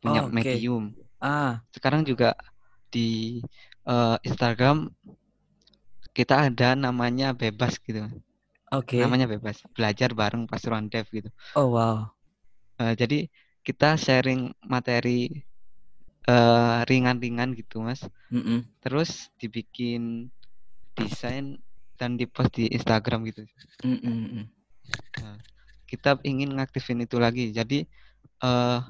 punya 0.00 0.24
oh, 0.24 0.28
okay. 0.28 0.34
Medium. 0.34 0.96
Ah. 1.20 1.60
Sekarang 1.70 2.02
juga 2.02 2.34
di 2.92 3.40
uh, 3.88 4.16
Instagram 4.24 4.92
kita 6.12 6.48
ada 6.52 6.76
namanya 6.76 7.32
bebas 7.32 7.80
gitu. 7.80 8.04
Oke. 8.72 8.96
Okay. 8.96 9.00
Namanya 9.04 9.28
bebas, 9.28 9.60
belajar 9.76 10.12
bareng 10.16 10.48
Pasuruan 10.48 10.88
Dev 10.88 11.08
gitu. 11.12 11.28
Oh 11.56 11.76
wow. 11.76 12.08
Uh, 12.80 12.96
jadi 12.96 13.28
kita 13.62 13.94
sharing 14.00 14.50
materi 14.64 15.46
ringan-ringan 16.86 17.50
uh, 17.50 17.56
gitu 17.58 17.82
mas. 17.82 18.06
Mm 18.30 18.42
-hmm. 18.42 18.58
Terus 18.78 19.26
dibikin 19.42 20.30
desain 20.96 21.58
dan 21.96 22.18
di 22.18 22.26
post 22.26 22.58
di 22.58 22.66
Instagram 22.72 23.26
gitu. 23.30 23.46
Mm 23.86 23.98
-mm. 23.98 24.44
Nah, 25.22 25.36
kita 25.86 26.18
ingin 26.26 26.56
ngaktifin 26.58 27.04
itu 27.04 27.16
lagi. 27.20 27.54
Jadi 27.54 27.86
uh, 28.42 28.82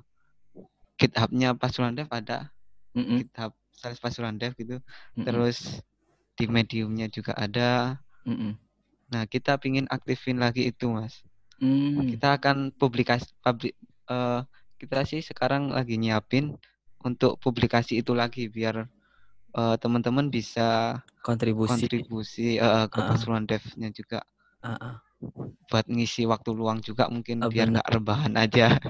GitHub-nya 0.96 1.58
Pasuruan 1.58 1.94
Dev 1.98 2.08
ada. 2.08 2.48
Mm 2.96 3.04
-mm. 3.04 3.18
GitHub 3.26 3.52
Sales 3.72 4.00
Pasuruan 4.00 4.38
Dev 4.40 4.56
gitu. 4.56 4.78
Mm 4.78 4.84
-mm. 5.18 5.24
Terus 5.28 5.58
di 6.38 6.44
Mediumnya 6.48 7.06
juga 7.12 7.36
ada. 7.36 8.00
Mm 8.24 8.36
-mm. 8.36 8.52
Nah, 9.12 9.22
kita 9.28 9.60
ingin 9.68 9.84
aktifin 9.92 10.40
lagi 10.40 10.72
itu, 10.72 10.88
Mas. 10.88 11.20
Mm. 11.60 12.16
Kita 12.16 12.40
akan 12.40 12.72
publikasi 12.74 13.28
publik 13.44 13.76
uh, 14.08 14.42
kita 14.80 15.06
sih 15.06 15.22
sekarang 15.22 15.70
lagi 15.70 15.94
nyiapin 15.94 16.58
untuk 17.06 17.38
publikasi 17.38 18.02
itu 18.02 18.14
lagi 18.18 18.50
biar 18.50 18.90
uh, 19.56 19.76
teman-teman 19.78 20.28
bisa 20.28 21.00
kontribusi 21.24 21.86
kontribusi 21.86 22.48
uh, 22.58 22.88
ke 22.88 23.00
uh. 23.00 23.06
pasuruan 23.12 23.46
devnya 23.46 23.88
juga 23.92 24.24
uh 24.64 24.74
-uh. 24.74 24.94
buat 25.70 25.86
ngisi 25.86 26.26
waktu 26.26 26.50
luang 26.50 26.82
juga 26.82 27.06
mungkin 27.06 27.46
oh, 27.46 27.50
biar 27.50 27.70
nggak 27.70 27.88
rebahan 27.88 28.34
aja 28.34 28.74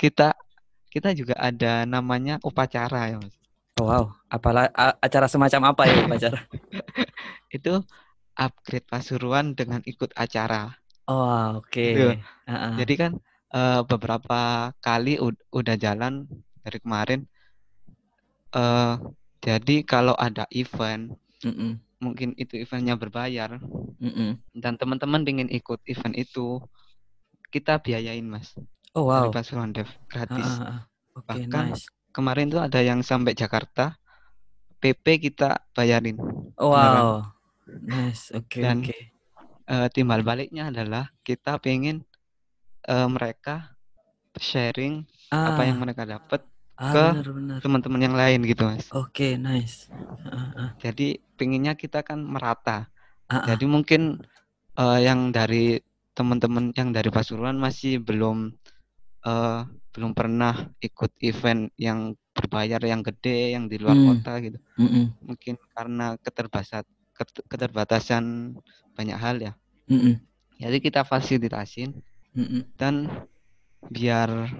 kita 0.00 0.34
kita 0.96 1.12
juga 1.12 1.36
ada 1.36 1.84
namanya 1.84 2.40
upacara 2.40 3.12
ya 3.12 3.20
mas. 3.20 3.36
Oh, 3.76 3.92
wow, 3.92 4.08
apalah 4.32 4.72
acara 5.04 5.28
semacam 5.28 5.76
apa 5.76 5.84
ya 5.84 6.08
upacara? 6.08 6.40
itu 7.56 7.84
upgrade 8.32 8.88
Pasuruan 8.88 9.52
dengan 9.52 9.84
ikut 9.84 10.16
acara. 10.16 10.72
Oh 11.04 11.60
oke. 11.60 11.68
Okay. 11.68 11.92
Gitu. 11.92 12.08
Uh 12.48 12.48
-uh. 12.48 12.72
Jadi 12.80 12.94
kan 12.96 13.12
uh, 13.52 13.84
beberapa 13.84 14.72
kali 14.80 15.20
udah 15.52 15.76
jalan 15.76 16.24
dari 16.66 16.82
kemarin. 16.82 17.22
Uh, 18.50 18.98
jadi 19.38 19.86
kalau 19.86 20.18
ada 20.18 20.50
event, 20.50 21.14
mm 21.46 21.54
-mm. 21.54 21.72
mungkin 22.02 22.34
itu 22.34 22.58
eventnya 22.58 22.98
berbayar, 22.98 23.62
mm 24.02 24.10
-mm. 24.10 24.30
dan 24.58 24.74
teman-teman 24.74 25.22
ingin 25.22 25.46
ikut 25.54 25.78
event 25.86 26.18
itu, 26.18 26.58
kita 27.54 27.78
biayain 27.78 28.26
mas. 28.26 28.58
Oh 28.98 29.06
wow. 29.06 29.30
Dari 29.30 29.38
Pasuruan 29.38 29.70
Dev 29.70 29.86
gratis. 30.10 30.50
Uh, 30.58 30.62
uh, 30.66 30.78
okay, 31.22 31.46
Bahkan 31.46 31.66
nice. 31.76 31.86
kemarin 32.10 32.50
tuh 32.50 32.64
ada 32.64 32.80
yang 32.82 33.06
sampai 33.06 33.38
Jakarta, 33.38 33.94
PP 34.80 35.30
kita 35.30 35.62
bayarin. 35.76 36.18
Oh, 36.56 36.72
wow. 36.72 37.22
Nice. 37.68 38.32
Oke. 38.32 38.60
Okay, 38.60 38.62
dan 38.64 38.82
okay. 38.82 39.12
Uh, 39.66 39.86
eh, 39.86 39.88
timbal 39.90 40.22
baliknya 40.22 40.70
adalah 40.70 41.10
kita 41.26 41.58
pengen 41.58 42.06
uh, 42.86 43.10
mereka 43.10 43.74
sharing 44.38 45.02
ah. 45.34 45.56
apa 45.56 45.66
yang 45.66 45.82
mereka 45.82 46.06
dapat 46.06 46.44
ah, 46.76 46.92
ke 46.92 47.04
teman-teman 47.64 48.00
yang 48.00 48.16
lain 48.16 48.40
gitu 48.44 48.62
mas. 48.68 48.88
Oke, 48.92 49.12
okay, 49.12 49.32
nice. 49.36 49.88
Uh, 50.28 50.36
uh. 50.56 50.68
Jadi 50.80 51.20
pinginnya 51.36 51.76
kita 51.76 52.04
kan 52.04 52.20
merata. 52.20 52.88
Uh, 53.26 53.40
uh. 53.40 53.44
Jadi 53.48 53.64
mungkin 53.64 54.20
uh, 54.76 55.00
yang 55.00 55.32
dari 55.32 55.80
teman-teman 56.16 56.72
yang 56.72 56.96
dari 56.96 57.12
Pasuruan 57.12 57.60
masih 57.60 58.00
belum 58.00 58.56
uh, 59.28 59.68
belum 59.96 60.12
pernah 60.12 60.68
ikut 60.80 61.12
event 61.24 61.72
yang 61.80 62.12
berbayar 62.36 62.80
yang 62.84 63.00
gede 63.00 63.56
yang 63.56 63.64
di 63.64 63.80
luar 63.80 63.96
hmm. 63.96 64.06
kota 64.12 64.32
gitu 64.44 64.58
mm 64.76 64.88
-mm. 64.92 65.04
mungkin 65.24 65.54
karena 65.72 66.20
keterbatasan 66.20 66.84
keterbatasan 67.48 68.52
banyak 68.92 69.16
hal 69.16 69.36
ya 69.40 69.52
mm 69.88 69.96
-mm. 69.96 70.14
jadi 70.60 70.76
kita 70.84 71.00
fasilitasin 71.08 71.96
mm 72.36 72.44
-mm. 72.44 72.62
dan 72.76 73.08
biar 73.88 74.52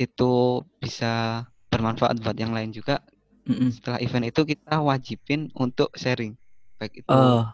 itu 0.00 0.64
bisa 0.80 1.44
bermanfaat 1.68 2.24
buat 2.24 2.36
yang 2.40 2.56
lain 2.56 2.72
juga 2.72 3.04
mm 3.44 3.52
-mm. 3.52 3.68
setelah 3.76 3.98
event 4.00 4.32
itu 4.32 4.40
kita 4.48 4.80
wajibin 4.80 5.52
untuk 5.52 5.92
sharing 5.92 6.32
baik 6.80 7.04
itu 7.04 7.12
oh. 7.12 7.44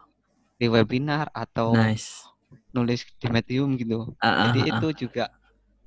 di 0.54 0.70
webinar 0.70 1.26
atau 1.34 1.74
nice. 1.74 2.22
nulis 2.70 3.02
di 3.18 3.26
medium 3.26 3.74
gitu 3.74 4.14
uh, 4.14 4.26
uh, 4.26 4.54
jadi 4.54 4.60
uh, 4.62 4.66
uh. 4.70 4.74
itu 4.78 4.88
juga 5.06 5.34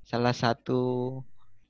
salah 0.04 0.36
satu 0.36 0.82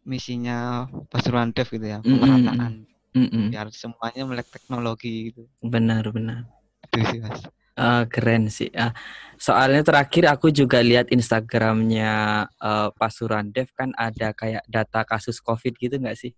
misinya 0.02 0.90
Pasuruan 1.14 1.54
Dev 1.54 1.70
gitu 1.70 1.86
ya 1.86 2.02
pemerataan 2.02 2.90
mm 3.14 3.28
-mm. 3.30 3.46
biar 3.54 3.70
semuanya 3.70 4.26
melek 4.26 4.50
teknologi 4.50 5.30
gitu 5.30 5.46
benar 5.62 6.02
benar 6.10 6.50
itu 6.90 7.06
sih 7.14 7.20
mas 7.22 7.46
uh, 7.80 8.04
keren 8.12 8.52
sih. 8.52 8.68
Uh, 8.76 8.92
soalnya 9.40 9.80
terakhir 9.82 10.28
aku 10.28 10.52
juga 10.52 10.84
lihat 10.84 11.08
Instagramnya 11.10 12.46
uh, 12.60 12.92
Pasuruan 12.92 13.56
Dev 13.56 13.72
kan 13.72 13.96
ada 13.96 14.36
kayak 14.36 14.68
data 14.68 15.08
kasus 15.08 15.40
COVID 15.40 15.80
gitu 15.80 15.96
nggak 15.96 16.20
sih? 16.20 16.36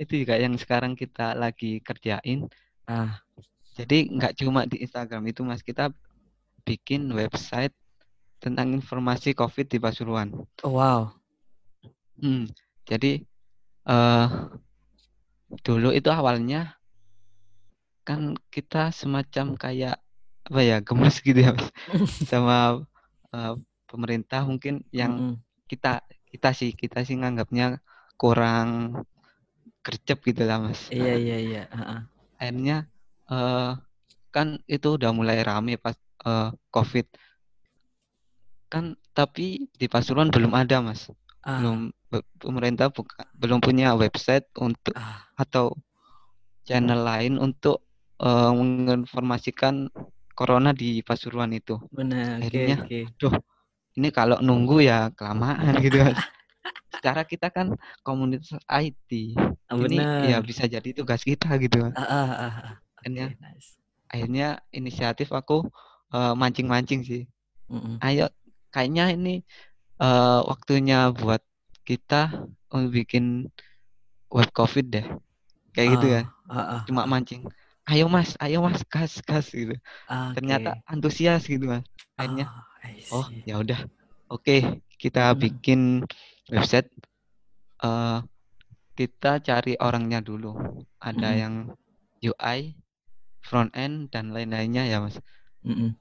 Itu 0.00 0.16
juga 0.16 0.40
yang 0.40 0.56
sekarang 0.56 0.96
kita 0.96 1.36
lagi 1.36 1.84
kerjain. 1.84 2.48
Ah. 2.88 3.20
Jadi 3.76 4.08
nggak 4.12 4.40
cuma 4.40 4.64
di 4.64 4.80
Instagram 4.82 5.28
itu 5.28 5.44
mas. 5.44 5.60
Kita 5.60 5.92
bikin 6.64 7.12
website 7.12 7.72
tentang 8.40 8.72
informasi 8.72 9.36
COVID 9.36 9.68
di 9.68 9.78
Pasuruan. 9.78 10.32
Oh, 10.64 10.80
wow. 10.80 11.12
Hmm, 12.20 12.48
jadi 12.84 13.24
uh, 13.88 14.48
dulu 15.64 15.92
itu 15.92 16.08
awalnya 16.12 16.76
kan 18.04 18.36
kita 18.48 18.92
semacam 18.92 19.56
kayak 19.56 19.96
apa 20.50 20.60
ya 20.66 20.76
gemes 20.82 21.22
gitu 21.22 21.38
ya 21.38 21.54
sama 22.30 22.82
uh, 23.30 23.54
pemerintah 23.86 24.42
mungkin 24.42 24.82
yang 24.90 25.12
mm 25.14 25.22
-hmm. 25.22 25.36
kita 25.70 26.02
kita 26.26 26.50
sih 26.50 26.74
kita 26.74 27.06
sih 27.06 27.14
nganggapnya 27.14 27.78
kurang 28.18 29.00
gercep 29.80 30.20
gitu 30.26 30.44
lah 30.44 30.60
mas. 30.60 30.90
Iya 30.92 31.14
iya 31.16 31.38
iya. 31.40 31.62
Uh 31.72 31.80
-uh. 31.80 32.00
Akhirnya 32.36 32.90
uh, 33.32 33.80
kan 34.30 34.62
itu 34.70 34.98
udah 34.98 35.10
mulai 35.10 35.42
rame 35.42 35.78
pas 35.80 35.96
uh, 36.26 36.54
covid 36.70 37.06
kan 38.70 38.94
tapi 39.10 39.66
di 39.74 39.90
Pasuruan 39.90 40.30
belum 40.30 40.54
ada 40.54 40.78
mas 40.78 41.10
ah. 41.42 41.58
belum 41.58 41.90
pemerintah 42.38 42.94
buka, 42.94 43.26
belum 43.34 43.58
punya 43.58 43.98
website 43.98 44.46
untuk 44.54 44.94
ah. 44.94 45.26
atau 45.34 45.74
channel 46.62 47.02
lain 47.02 47.34
untuk 47.42 47.82
uh, 48.22 48.54
menginformasikan 48.54 49.90
corona 50.40 50.72
di 50.72 51.04
Pasuruan 51.04 51.52
itu. 51.52 51.76
Benar. 51.92 52.40
Akhirnya, 52.40 52.88
okay, 52.88 53.04
okay. 53.04 53.20
duh, 53.20 53.36
ini 54.00 54.08
kalau 54.08 54.40
nunggu 54.40 54.80
ya 54.80 55.12
kelamaan 55.12 55.76
gitu 55.84 56.00
kan. 56.00 56.16
Secara 56.96 57.28
kita 57.28 57.52
kan 57.52 57.76
komunitas 58.00 58.56
IT, 58.64 59.36
oh, 59.68 59.84
ini 59.84 60.00
bener. 60.00 60.32
ya 60.32 60.38
bisa 60.40 60.64
jadi 60.64 60.96
tugas 60.96 61.20
kita 61.20 61.60
gitu 61.60 61.84
kan. 61.84 61.92
Ah, 61.92 62.08
ah, 62.08 62.30
ah. 62.32 62.52
Akhirnya, 63.00 63.36
okay, 63.36 63.44
nice. 63.44 63.68
akhirnya 64.08 64.48
inisiatif 64.72 65.28
aku 65.36 65.68
uh, 66.16 66.32
mancing-mancing 66.32 67.04
sih. 67.04 67.22
Mm 67.68 67.80
-mm. 67.80 67.94
Ayo, 68.00 68.26
kayaknya 68.72 69.12
ini 69.12 69.44
uh, 70.00 70.40
waktunya 70.48 71.12
buat 71.12 71.44
kita 71.84 72.48
untuk 72.72 72.90
bikin 72.96 73.50
web 74.30 74.48
covid 74.54 74.86
deh 74.88 75.06
kayak 75.74 75.88
uh, 75.90 75.92
gitu 75.98 76.06
ya 76.06 76.22
uh, 76.46 76.58
uh, 76.58 76.80
cuma 76.86 77.02
mancing 77.04 77.42
ayo 77.88 78.06
mas 78.12 78.36
ayo 78.42 78.60
mas 78.60 78.84
gas 78.86 79.22
gas 79.24 79.48
gitu 79.50 79.74
okay. 80.06 80.34
ternyata 80.36 80.80
antusias 80.84 81.46
gitu 81.48 81.70
mas 81.70 81.84
akhirnya 82.20 82.46
oh, 83.14 83.24
oh 83.24 83.26
ya 83.48 83.56
udah 83.60 83.80
oke 84.28 84.44
okay, 84.44 84.60
kita 85.00 85.32
hmm. 85.32 85.38
bikin 85.40 85.80
website 86.52 86.90
uh, 87.80 88.20
kita 88.98 89.40
cari 89.40 89.80
orangnya 89.80 90.20
dulu 90.20 90.52
ada 91.00 91.32
hmm. 91.32 91.40
yang 91.40 91.54
UI 92.20 92.76
front 93.40 93.72
end 93.72 94.12
dan 94.12 94.36
lain-lainnya 94.36 94.84
ya 94.84 95.00
mas 95.00 95.16
hmm. 95.64 95.96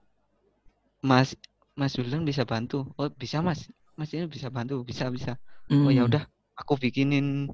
mas 0.99 1.37
Mas 1.79 1.95
Wildan 1.95 2.27
bisa 2.27 2.43
bantu 2.43 2.91
oh 2.99 3.07
bisa 3.07 3.39
mas 3.39 3.71
mas 3.95 4.11
ini 4.11 4.27
bisa 4.27 4.51
bantu 4.51 4.83
bisa 4.83 5.07
bisa 5.07 5.39
mm. 5.71 5.87
oh 5.87 5.91
ya 5.95 6.03
hmm. 6.03 6.11
udah 6.11 6.23
aku 6.59 6.75
bikinin 6.75 7.47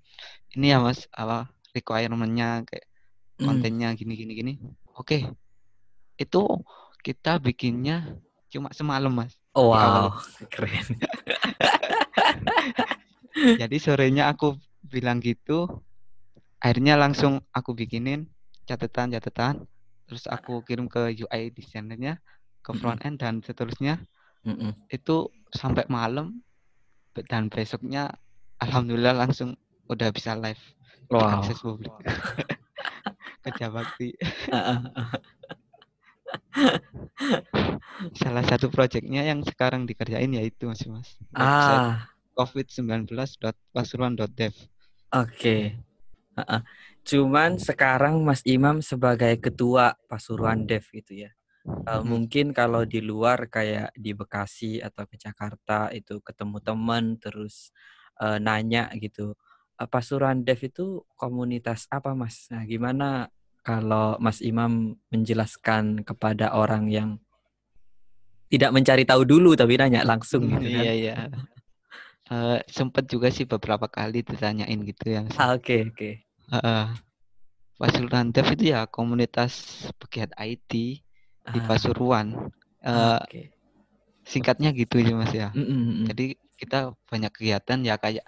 ini 0.58 0.74
ya 0.74 0.82
mas 0.82 1.06
apa 1.14 1.54
requirementnya 1.78 2.66
kayak. 2.66 2.90
Kontennya 3.40 3.92
gini 3.96 4.14
gini 4.16 4.34
gini. 4.34 4.54
Oke 4.96 5.00
okay. 5.00 5.22
itu 6.16 6.44
kita 7.04 7.38
bikinnya 7.40 8.18
cuma 8.50 8.72
semalam 8.72 9.12
mas. 9.12 9.36
Oh, 9.56 9.72
wow 9.72 10.16
keren. 10.52 10.86
Jadi 13.62 13.78
sorenya 13.84 14.32
aku 14.32 14.56
bilang 14.88 15.20
gitu 15.20 15.68
akhirnya 16.64 16.96
langsung 16.96 17.44
aku 17.52 17.76
bikinin 17.76 18.32
catatan 18.66 19.12
catatan 19.12 19.68
terus 20.08 20.26
aku 20.30 20.62
kirim 20.64 20.88
ke 20.88 21.14
UI 21.26 21.52
desainernya 21.52 22.22
ke 22.66 22.72
front 22.74 23.02
end 23.04 23.22
dan 23.22 23.44
seterusnya. 23.44 24.00
Mm-mm. 24.46 24.78
itu 24.94 25.26
sampai 25.50 25.90
malam 25.90 26.46
dan 27.26 27.50
besoknya 27.50 28.14
alhamdulillah 28.62 29.18
langsung 29.18 29.58
udah 29.90 30.14
bisa 30.14 30.38
live 30.38 30.62
wow. 31.10 31.42
akses 31.42 31.66
publik 31.66 31.90
kerja 33.46 33.70
bakti. 33.70 34.18
Salah 38.20 38.44
satu 38.44 38.68
proyeknya 38.74 39.24
yang 39.24 39.46
sekarang 39.46 39.86
dikerjain 39.86 40.34
yaitu 40.34 40.68
mas 40.68 40.84
mas. 40.90 41.16
Ah. 41.38 42.10
covid-19 42.36 43.08
pasuruan.dev 43.72 44.52
oke. 45.16 45.32
Okay. 45.32 45.80
cuman 47.08 47.56
sekarang 47.56 48.20
mas 48.20 48.44
Imam 48.44 48.84
sebagai 48.84 49.40
ketua 49.40 49.96
Pasuruan 50.12 50.68
Dev 50.68 50.84
gitu 50.92 51.24
ya 51.24 51.32
Uh, 51.66 52.06
mungkin 52.06 52.54
kalau 52.54 52.86
di 52.86 53.02
luar 53.02 53.50
kayak 53.50 53.90
di 53.98 54.14
Bekasi 54.14 54.86
atau 54.86 55.10
ke 55.10 55.18
Jakarta 55.18 55.90
itu 55.90 56.22
ketemu 56.22 56.62
teman 56.62 57.18
terus 57.18 57.74
uh, 58.22 58.38
nanya 58.38 58.86
gitu. 59.02 59.34
Uh, 59.76 59.88
Pasuruan 59.92 60.48
Dev 60.48 60.60
itu 60.64 61.04
komunitas 61.20 61.88
apa 61.92 62.16
Mas? 62.16 62.48
Nah, 62.48 62.64
gimana 62.64 63.28
kalau 63.66 64.16
Mas 64.22 64.40
Imam 64.40 64.96
menjelaskan 65.10 66.06
kepada 66.06 66.54
orang 66.54 66.88
yang 66.88 67.10
tidak 68.48 68.72
mencari 68.72 69.04
tahu 69.04 69.26
dulu 69.26 69.58
tapi 69.58 69.76
nanya 69.76 70.06
langsung 70.06 70.48
gitu 70.48 70.64
kan? 70.64 70.86
Iya 70.86 70.94
iya. 70.94 71.16
Uh, 72.26 72.58
sempat 72.70 73.06
juga 73.06 73.30
sih 73.30 73.46
beberapa 73.46 73.90
kali 73.90 74.22
ditanyain 74.22 74.80
gitu 74.86 75.04
ya. 75.12 75.22
Oke 75.26 75.38
ah, 75.38 75.52
oke. 75.54 75.66
Okay, 75.66 75.82
okay. 75.92 76.14
uh, 76.54 76.88
Pasuruan 77.76 78.32
Dev 78.32 78.48
itu 78.56 78.72
ya 78.72 78.88
komunitas 78.88 79.86
pegiat 80.00 80.32
IT 80.40 80.72
di 81.46 81.60
ah. 81.60 81.66
Pasuruan. 81.68 82.38
Uh, 82.86 83.20
okay. 83.26 83.52
Singkatnya 84.26 84.72
gitu 84.72 85.02
ya 85.02 85.14
Mas 85.18 85.34
ya. 85.34 85.50
Mm 85.52 85.66
-mm. 85.66 86.06
Jadi 86.14 86.26
kita 86.56 86.96
banyak 87.12 87.32
kegiatan 87.36 87.80
ya 87.84 88.00
kayak 88.00 88.26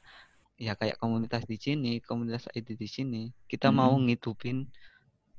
ya 0.66 0.74
kayak 0.80 0.98
komunitas 1.04 1.44
di 1.52 1.58
sini, 1.66 1.92
komunitas 2.10 2.46
IT 2.58 2.70
di 2.84 2.90
sini, 2.98 3.22
kita 3.52 3.68
mau 3.80 3.94
Mm-mm. 3.94 4.04
ngidupin 4.06 4.58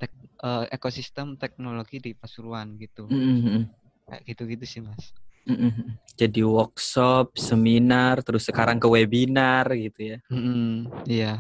tek, 0.01 0.13
eh, 0.47 0.65
ekosistem 0.77 1.29
teknologi 1.43 1.97
di 2.07 2.11
Pasuruan 2.21 2.69
gitu. 2.83 3.05
Mm-mm. 3.11 3.69
Kayak 4.09 4.23
gitu-gitu 4.29 4.65
sih, 4.73 4.83
Mas. 4.87 5.05
Mm-mm. 5.49 5.97
Jadi 6.21 6.41
workshop, 6.45 7.27
seminar, 7.39 8.21
terus 8.27 8.45
sekarang 8.51 8.77
ke 8.83 8.89
webinar 8.91 9.65
gitu 9.85 10.01
ya. 10.15 10.19
Mm-mm, 10.31 10.89
iya, 11.09 11.33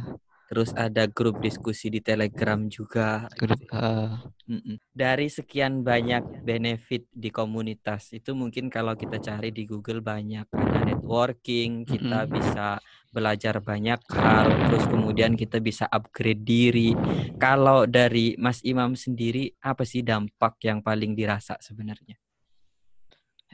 Terus 0.49 0.71
ada 0.73 1.05
grup 1.09 1.37
diskusi 1.45 1.87
di 1.93 2.01
Telegram 2.01 2.61
juga. 2.73 3.29
grup 3.37 3.61
gitu. 3.61 3.73
eh, 3.73 4.13
Mm-mm. 4.49 4.77
Dari 4.91 5.31
sekian 5.31 5.87
banyak 5.87 6.43
benefit 6.43 7.07
di 7.15 7.31
komunitas 7.31 8.11
itu 8.11 8.35
mungkin 8.35 8.67
kalau 8.67 8.99
kita 8.99 9.23
cari 9.23 9.55
di 9.55 9.63
Google 9.71 10.03
banyak 10.03 10.51
ada 10.51 10.79
networking, 10.83 11.87
kita 11.87 12.27
Mm-mm. 12.27 12.27
bisa 12.27 12.83
belajar 13.09 13.59
banyak 13.65 14.01
hal, 14.13 14.47
terus 14.69 14.85
kemudian 14.89 15.33
kita 15.35 15.59
bisa 15.59 15.85
upgrade 15.89 16.43
diri. 16.45 16.93
Kalau 17.41 17.89
dari 17.89 18.37
Mas 18.37 18.61
Imam 18.63 18.93
sendiri 18.95 19.53
apa 19.65 19.83
sih 19.89 20.05
dampak 20.05 20.61
yang 20.65 20.85
paling 20.85 21.13
dirasa 21.17 21.57
sebenarnya? 21.61 22.17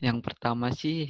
yang 0.02 0.18
pertama 0.18 0.74
sih 0.74 1.06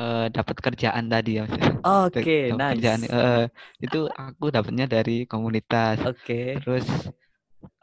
eh, 0.00 0.26
dapat 0.32 0.56
kerjaan 0.58 1.06
tadi 1.12 1.38
ya. 1.38 1.46
Oke, 1.84 2.50
kerjaan 2.50 3.00
nice. 3.04 3.12
eh, 3.12 3.44
itu 3.82 4.00
aku 4.08 4.48
dapatnya 4.48 4.86
dari 4.88 5.28
komunitas. 5.28 6.00
Oke. 6.02 6.56
Terus 6.62 6.86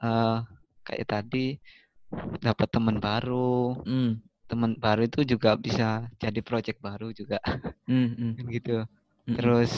eh 0.02 0.38
kayak 0.84 1.06
tadi 1.06 1.60
dapat 2.42 2.68
teman 2.74 2.98
baru. 2.98 3.78
Hmm, 3.86 4.20
Teman 4.50 4.74
baru 4.82 5.06
itu 5.06 5.22
juga 5.22 5.54
bisa 5.54 6.10
jadi 6.18 6.42
project 6.42 6.82
baru 6.82 7.14
juga 7.14 7.38
hmm, 7.86 8.10
hmm, 8.18 8.32
kan 8.34 8.46
gitu. 8.58 8.78
Terus 9.36 9.72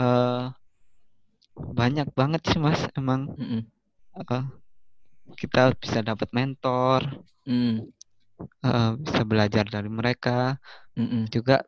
eh 0.00 0.44
banyak 1.60 2.08
banget 2.16 2.40
sih 2.48 2.58
Mas 2.62 2.80
emang 2.96 3.28
hmm, 3.36 3.62
eh, 4.16 4.44
kita 5.36 5.76
bisa 5.76 6.00
dapat 6.00 6.28
mentor, 6.32 7.04
hmm, 7.44 7.76
eh, 8.64 8.92
bisa 8.96 9.22
belajar 9.28 9.64
dari 9.68 9.90
mereka, 9.92 10.56
hmm. 10.96 11.28
juga 11.28 11.62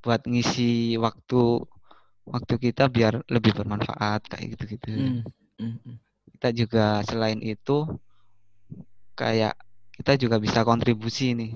buat 0.00 0.24
ngisi 0.24 0.96
waktu 1.00 1.64
waktu 2.24 2.54
kita 2.56 2.88
biar 2.88 3.20
lebih 3.28 3.52
bermanfaat 3.52 4.28
kayak 4.32 4.56
gitu-gitu. 4.56 4.88
Hmm, 4.92 5.20
hmm. 5.60 5.96
Kita 6.34 6.48
juga 6.56 7.04
selain 7.04 7.40
itu 7.40 7.84
kayak 9.14 9.54
kita 9.94 10.12
juga 10.18 10.36
bisa 10.42 10.66
kontribusi 10.66 11.36
nih. 11.36 11.52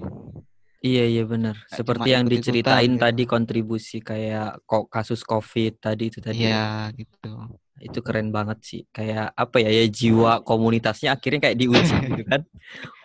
Iya 0.78 1.04
iya 1.10 1.22
benar. 1.26 1.58
Nggak 1.58 1.74
Seperti 1.74 2.08
yang 2.08 2.24
diceritain 2.24 2.92
gitu. 2.94 3.02
tadi 3.02 3.22
kontribusi 3.26 3.98
kayak 3.98 4.62
kok 4.62 4.86
kasus 4.86 5.26
COVID 5.26 5.82
tadi 5.82 6.04
itu 6.06 6.18
tadi. 6.22 6.46
ya. 6.46 6.48
Iya 6.48 6.66
gitu. 6.94 7.32
Itu 7.78 7.98
keren 7.98 8.30
banget 8.30 8.58
sih. 8.62 8.82
Kayak 8.90 9.34
apa 9.34 9.58
ya 9.58 9.70
ya 9.70 9.86
jiwa 9.86 10.42
komunitasnya 10.42 11.14
akhirnya 11.14 11.50
kayak 11.50 11.58
diuji 11.58 11.94
gitu 12.14 12.22
kan. 12.26 12.42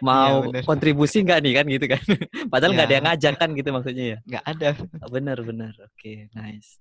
Mau 0.01 0.53
bener. 0.53 0.61
kontribusi 0.65 1.25
nggak 1.25 1.39
nih 1.41 1.53
kan 1.57 1.65
gitu 1.65 1.85
kan. 1.89 2.01
Padahal 2.53 2.71
nggak 2.77 2.85
ada 2.85 2.93
Iya. 2.93 2.97
yang 3.01 3.05
ngajak 3.09 3.33
kan 3.37 3.49
gitu 3.57 3.69
maksudnya 3.73 4.05
ya. 4.05 4.17
Nggak 4.21 4.43
ada. 4.45 4.69
Bener 5.09 5.37
bener. 5.41 5.73
Oke, 5.81 6.13
nice. 6.31 6.77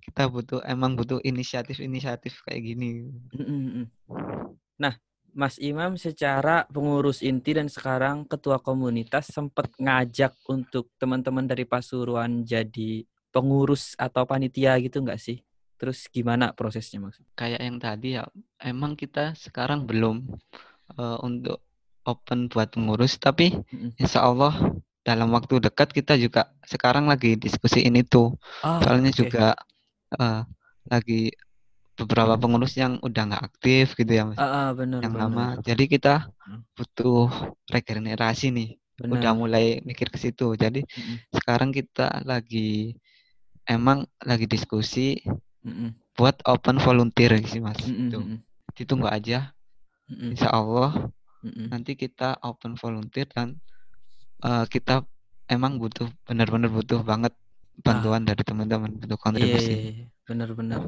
Kita 0.00 0.30
butuh 0.30 0.62
emang 0.64 0.94
butuh 0.94 1.18
inisiatif-inisiatif 1.20 2.40
kayak 2.46 2.62
gini. 2.64 3.10
Nah, 4.78 4.94
Mas 5.32 5.56
Imam 5.56 5.96
secara 5.96 6.68
pengurus 6.68 7.24
inti 7.24 7.56
dan 7.56 7.68
sekarang 7.72 8.28
ketua 8.28 8.60
komunitas 8.60 9.32
sempat 9.32 9.72
ngajak 9.80 10.36
untuk 10.48 10.92
teman-teman 11.00 11.48
dari 11.48 11.64
Pasuruan 11.64 12.44
jadi 12.44 13.04
pengurus 13.32 13.96
atau 13.96 14.28
panitia 14.28 14.76
gitu 14.84 15.00
nggak 15.00 15.20
sih? 15.20 15.40
Terus 15.80 16.06
gimana 16.12 16.52
prosesnya 16.52 17.00
maksud? 17.00 17.24
Kayak 17.32 17.60
yang 17.64 17.78
tadi 17.80 18.08
ya, 18.20 18.24
emang 18.60 18.92
kita 18.94 19.32
sekarang 19.34 19.88
belum 19.88 20.16
eh, 21.00 21.18
untuk 21.26 21.58
open 22.04 22.50
buat 22.52 22.68
pengurus, 22.74 23.16
tapi 23.16 23.56
Mm-mm. 23.72 23.92
insya 23.96 24.20
Allah 24.28 24.52
dalam 25.02 25.28
waktu 25.34 25.58
dekat 25.58 25.90
kita 25.96 26.14
juga 26.20 26.52
sekarang 26.68 27.08
lagi 27.10 27.34
diskusiin 27.40 27.94
itu. 27.98 28.36
Ah, 28.62 28.78
Soalnya 28.84 29.10
oke. 29.10 29.20
juga 29.24 29.46
eh, 30.20 30.42
lagi 30.92 31.32
beberapa 32.02 32.34
pengurus 32.42 32.72
yang 32.82 32.92
udah 33.06 33.22
nggak 33.28 33.44
aktif 33.48 33.84
gitu 33.98 34.12
ya, 34.18 34.24
Mas. 34.28 34.38
Ah, 34.42 34.50
ah, 34.58 34.68
benar 34.78 35.00
yang 35.04 35.14
benar. 35.14 35.22
lama. 35.22 35.46
Jadi 35.68 35.84
kita 35.94 36.12
Hmm. 36.46 36.60
butuh 36.76 37.28
regenerasi 37.74 38.46
nih. 38.56 38.68
Benar. 38.98 39.18
Udah 39.18 39.32
mulai 39.36 39.64
mikir 39.88 40.08
ke 40.14 40.18
situ. 40.20 40.54
Jadi 40.62 40.80
Mm-mm. 40.98 41.18
sekarang 41.36 41.70
kita 41.74 42.22
lagi 42.30 42.94
emang 43.68 44.06
lagi 44.22 44.46
diskusi 44.46 45.18
Mm-mm. 45.66 45.94
buat 46.16 46.36
open 46.48 46.76
volunteer 46.82 47.32
sih 47.52 47.60
Mas. 47.62 47.80
Mm-mm. 47.82 48.08
Tuh. 48.12 48.22
Mm-mm. 48.22 48.38
Ditunggu 48.76 49.08
aja. 49.08 49.52
Mm-mm. 50.10 50.32
Insya 50.32 50.48
Allah 50.52 50.90
Mm-mm. 51.44 51.68
nanti 51.72 51.92
kita 52.02 52.38
open 52.44 52.72
volunteer 52.82 53.26
dan 53.34 53.48
eh, 54.44 54.64
kita 54.74 55.04
emang 55.50 55.72
butuh 55.82 56.08
benar-benar 56.28 56.70
butuh 56.72 57.00
banget 57.04 57.32
bantuan 57.86 58.22
dari 58.28 58.42
teman-teman 58.44 58.90
untuk 59.02 59.18
Ah. 59.18 59.20
Iya, 59.20 59.24
kontribusi. 59.24 59.72
iya, 59.72 59.90
iya. 59.90 60.04
benar-benar. 60.28 60.80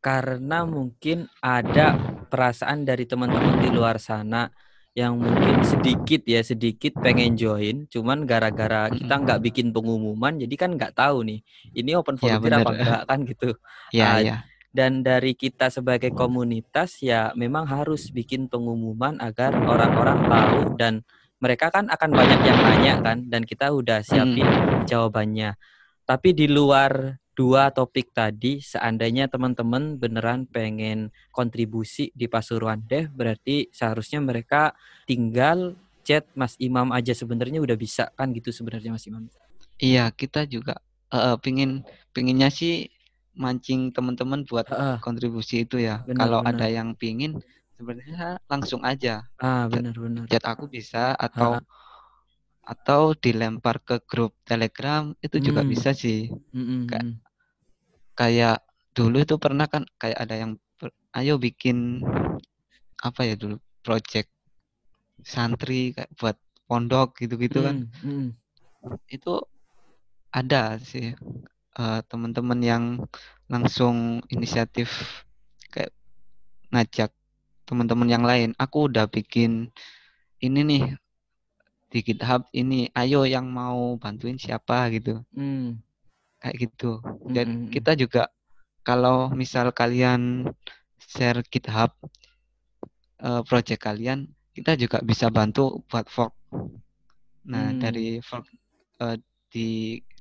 Karena 0.00 0.64
mungkin 0.64 1.28
ada 1.44 2.00
perasaan 2.32 2.88
dari 2.88 3.04
teman-teman 3.04 3.60
di 3.60 3.68
luar 3.68 4.00
sana 4.00 4.48
yang 4.96 5.14
mungkin 5.20 5.62
sedikit 5.62 6.24
ya 6.26 6.40
sedikit 6.42 6.98
pengen 6.98 7.36
join, 7.38 7.86
cuman 7.86 8.26
gara-gara 8.26 8.90
kita 8.90 9.14
Mm-mm. 9.14 9.22
nggak 9.22 9.38
bikin 9.46 9.70
pengumuman, 9.70 10.34
jadi 10.40 10.54
kan 10.58 10.70
nggak 10.74 10.98
tahu 10.98 11.22
nih 11.28 11.40
ini 11.78 11.90
open 11.94 12.16
Ya, 12.20 12.38
volunteer 12.38 12.58
apa 12.58 12.70
bener. 12.70 12.74
enggak 12.74 13.00
kan 13.06 13.22
gitu. 13.28 13.54
Iya, 13.90 14.04
Ah, 14.04 14.20
iya. 14.20 14.34
Dan 14.70 15.02
dari 15.02 15.34
kita 15.34 15.66
sebagai 15.72 16.14
komunitas 16.14 17.02
ya 17.02 17.34
memang 17.34 17.66
harus 17.66 18.08
bikin 18.14 18.46
pengumuman 18.46 19.18
agar 19.18 19.58
orang-orang 19.66 20.22
tahu 20.30 20.78
dan 20.78 21.02
mereka 21.42 21.74
kan 21.74 21.90
akan 21.90 22.10
banyak 22.14 22.40
yang 22.46 22.58
nanya 22.62 22.94
kan 23.02 23.26
dan 23.26 23.42
kita 23.42 23.74
udah 23.74 24.00
siapin 24.06 24.62
jawabannya. 24.86 25.58
Tapi 26.06 26.28
di 26.34 26.46
luar 26.50 27.18
dua 27.40 27.72
topik 27.72 28.12
tadi, 28.12 28.60
seandainya 28.60 29.24
teman-teman 29.24 29.96
beneran 29.96 30.44
pengen 30.44 31.08
kontribusi 31.32 32.12
di 32.12 32.28
Pasuruan 32.28 32.84
Dev, 32.84 33.08
berarti 33.16 33.72
seharusnya 33.72 34.20
mereka 34.20 34.76
tinggal 35.08 35.72
chat 36.04 36.28
Mas 36.36 36.52
Imam 36.60 36.92
aja 36.92 37.16
sebenarnya 37.16 37.64
udah 37.64 37.80
bisa 37.80 38.12
kan 38.12 38.36
gitu 38.36 38.52
sebenarnya 38.52 38.92
Mas 38.92 39.08
Imam. 39.08 39.24
Iya, 39.80 40.12
kita 40.12 40.44
juga 40.44 40.84
eh, 41.08 41.36
pingin 41.40 41.80
pinginnya 42.12 42.52
sih 42.52 42.92
mancing 43.32 43.88
teman-teman 43.88 44.44
buat 44.44 44.68
Heeh. 44.68 45.00
kontribusi 45.00 45.64
itu 45.64 45.80
ya. 45.80 46.04
Benar, 46.04 46.20
Kalau 46.20 46.40
benar. 46.44 46.60
ada 46.60 46.66
yang 46.68 46.92
pingin 46.92 47.40
sebenarnya 47.80 48.36
langsung 48.52 48.84
aja 48.84 49.24
Ah, 49.40 49.64
benar-benar. 49.64 50.28
chat 50.28 50.44
aku 50.44 50.68
bisa 50.68 51.16
atau 51.16 51.56
atau 52.60 53.16
dilempar 53.16 53.80
ke 53.80 53.98
grup 54.04 54.36
Telegram 54.44 55.10
itu 55.18 55.40
juga 55.40 55.64
Hmm. 55.64 55.70
bisa 55.72 55.90
sih. 55.90 56.28
Mm-mm, 56.52 56.86
Kayak- 56.86 57.08
mm. 57.08 57.14
Kayak 58.20 58.60
dulu 58.92 59.16
itu 59.24 59.40
pernah 59.40 59.64
kan 59.64 59.88
kayak 59.96 60.18
ada 60.28 60.34
yang 60.36 60.52
ayo 61.16 61.40
bikin 61.40 62.04
apa 63.00 63.20
ya 63.24 63.34
dulu 63.40 63.56
project 63.80 64.28
santri 65.24 65.96
kayak 65.96 66.12
buat 66.20 66.36
pondok 66.68 67.16
gitu-gitu 67.16 67.64
kan. 67.64 67.88
Mm, 68.04 68.04
mm. 68.04 68.28
Itu 69.08 69.40
ada 70.36 70.76
sih 70.84 71.16
eh, 71.80 72.00
teman-teman 72.12 72.60
yang 72.60 72.84
langsung 73.48 74.20
inisiatif 74.28 74.92
kayak 75.72 75.96
ngajak 76.76 77.10
teman-teman 77.64 78.08
yang 78.12 78.24
lain. 78.28 78.52
Aku 78.60 78.92
udah 78.92 79.08
bikin 79.08 79.72
ini 80.44 80.60
nih 80.60 80.84
di 81.90 81.98
GitHub 82.06 82.46
ini, 82.54 82.86
ayo 82.94 83.26
yang 83.26 83.50
mau 83.50 83.98
bantuin 83.98 84.38
siapa 84.38 84.86
gitu, 84.94 85.26
Mm, 85.34 85.82
kayak 86.42 86.56
gitu. 86.68 87.00
mm, 87.04 87.32
Dan 87.34 87.48
mm, 87.48 87.70
mm. 87.70 87.70
kita 87.74 87.92
juga 87.96 88.22
kalau 88.86 89.30
misal 89.32 89.70
kalian 89.76 90.48
share 91.00 91.40
GitHub 91.52 91.92
eh, 93.22 93.42
project 93.48 93.80
kalian, 93.82 94.28
kita 94.56 94.72
juga 94.76 94.98
bisa 95.04 95.26
bantu 95.30 95.82
buat 95.88 96.06
fork. 96.10 96.34
Nah, 97.50 97.72
Hmm. 97.72 97.80
dari 97.82 98.20
fork 98.22 98.46
eh, 99.04 99.16
di 99.50 99.68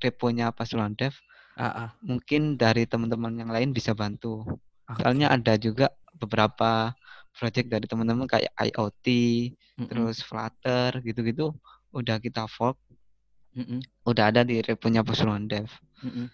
reponya 0.04 0.50
Pasuruan 0.56 0.96
Dev, 0.98 1.14
Ah, 1.60 1.88
ah. 1.88 1.89
mungkin 2.02 2.56
dari 2.56 2.88
teman-teman 2.88 3.36
yang 3.36 3.52
lain 3.52 3.76
bisa 3.76 3.91
bantu. 3.94 4.48
Oke. 4.89 5.00
Soalnya 5.04 5.28
ada 5.36 5.54
juga 5.60 5.91
beberapa 6.16 6.96
project 7.36 7.68
dari 7.70 7.86
teman-teman 7.86 8.26
kayak 8.26 8.52
IoT, 8.58 9.08
Mm-mm, 9.80 9.88
terus 9.89 10.18
Flutter 10.24 10.91
gitu-gitu 11.04 11.54
udah 11.94 12.18
kita 12.24 12.48
fork, 12.50 12.78
mm-mm, 13.60 13.80
udah 14.07 14.32
ada 14.32 14.41
di 14.47 14.64
reponya 14.64 15.03
Pasuruan 15.03 15.51
Dev. 15.51 15.68
mm-mm. 15.99 16.32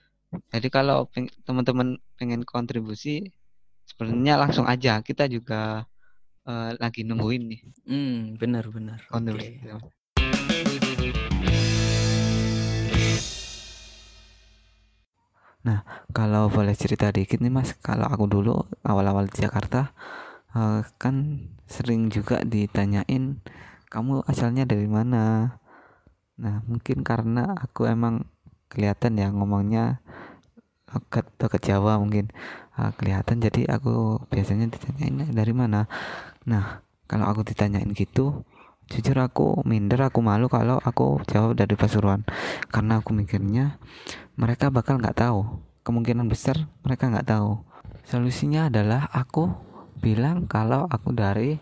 Jadi 0.54 0.68
kalau 0.70 1.10
peng- 1.10 1.32
teman-teman 1.42 1.98
pengen 2.20 2.46
kontribusi, 2.46 3.34
sebenarnya 3.90 4.38
langsung 4.38 4.70
aja. 4.70 5.02
Kita 5.02 5.26
juga 5.26 5.90
eh, 6.46 6.72
lagi 6.78 7.02
nungguin 7.02 7.44
nih 7.50 7.62
Hmm, 7.90 8.38
benar-benar. 8.38 9.02
Oke. 9.10 9.10
kontribusi. 9.10 9.58
Nah, 15.66 15.82
kalau 16.14 16.46
boleh 16.46 16.78
cerita 16.78 17.10
dikit 17.10 17.42
nih 17.42 17.50
Mas, 17.50 17.74
kalau 17.82 18.06
aku 18.06 18.30
dulu 18.30 18.70
awal-awal 18.86 19.26
di 19.26 19.42
Jakarta 19.42 19.98
uh, 20.54 20.86
kan 21.02 21.42
sering 21.66 22.14
juga 22.14 22.46
ditanyain 22.46 23.42
kamu 23.90 24.22
asalnya 24.30 24.70
dari 24.70 24.86
mana. 24.86 25.58
Nah, 26.36 26.64
mungkin 26.68 27.02
karena 27.02 27.56
aku 27.56 27.88
emang 27.88 28.28
kelihatan 28.68 29.16
ya 29.16 29.32
ngomongnya 29.32 30.04
dekat 30.92 31.28
dekat 31.40 31.62
Jawa 31.64 32.00
mungkin. 32.00 32.32
Uh, 32.76 32.92
kelihatan 33.00 33.40
jadi 33.40 33.72
aku 33.72 34.20
biasanya 34.28 34.68
ditanyain 34.68 35.32
dari 35.32 35.54
mana. 35.56 35.88
Nah, 36.44 36.84
kalau 37.08 37.32
aku 37.32 37.48
ditanyain 37.48 37.88
gitu, 37.96 38.44
jujur 38.92 39.16
aku 39.24 39.64
minder 39.64 40.04
aku 40.04 40.20
malu 40.20 40.52
kalau 40.52 40.84
aku 40.84 41.24
jawab 41.32 41.56
dari 41.56 41.80
Pasuruan. 41.80 42.28
Karena 42.68 43.00
aku 43.00 43.16
mikirnya 43.16 43.80
mereka 44.36 44.68
bakal 44.68 45.00
nggak 45.00 45.24
tahu. 45.24 45.64
Kemungkinan 45.88 46.28
besar 46.28 46.68
mereka 46.84 47.08
nggak 47.08 47.32
tahu. 47.32 47.64
Solusinya 48.04 48.68
adalah 48.68 49.08
aku 49.10 49.50
bilang 50.04 50.46
kalau 50.52 50.86
aku 50.92 51.16
dari 51.16 51.58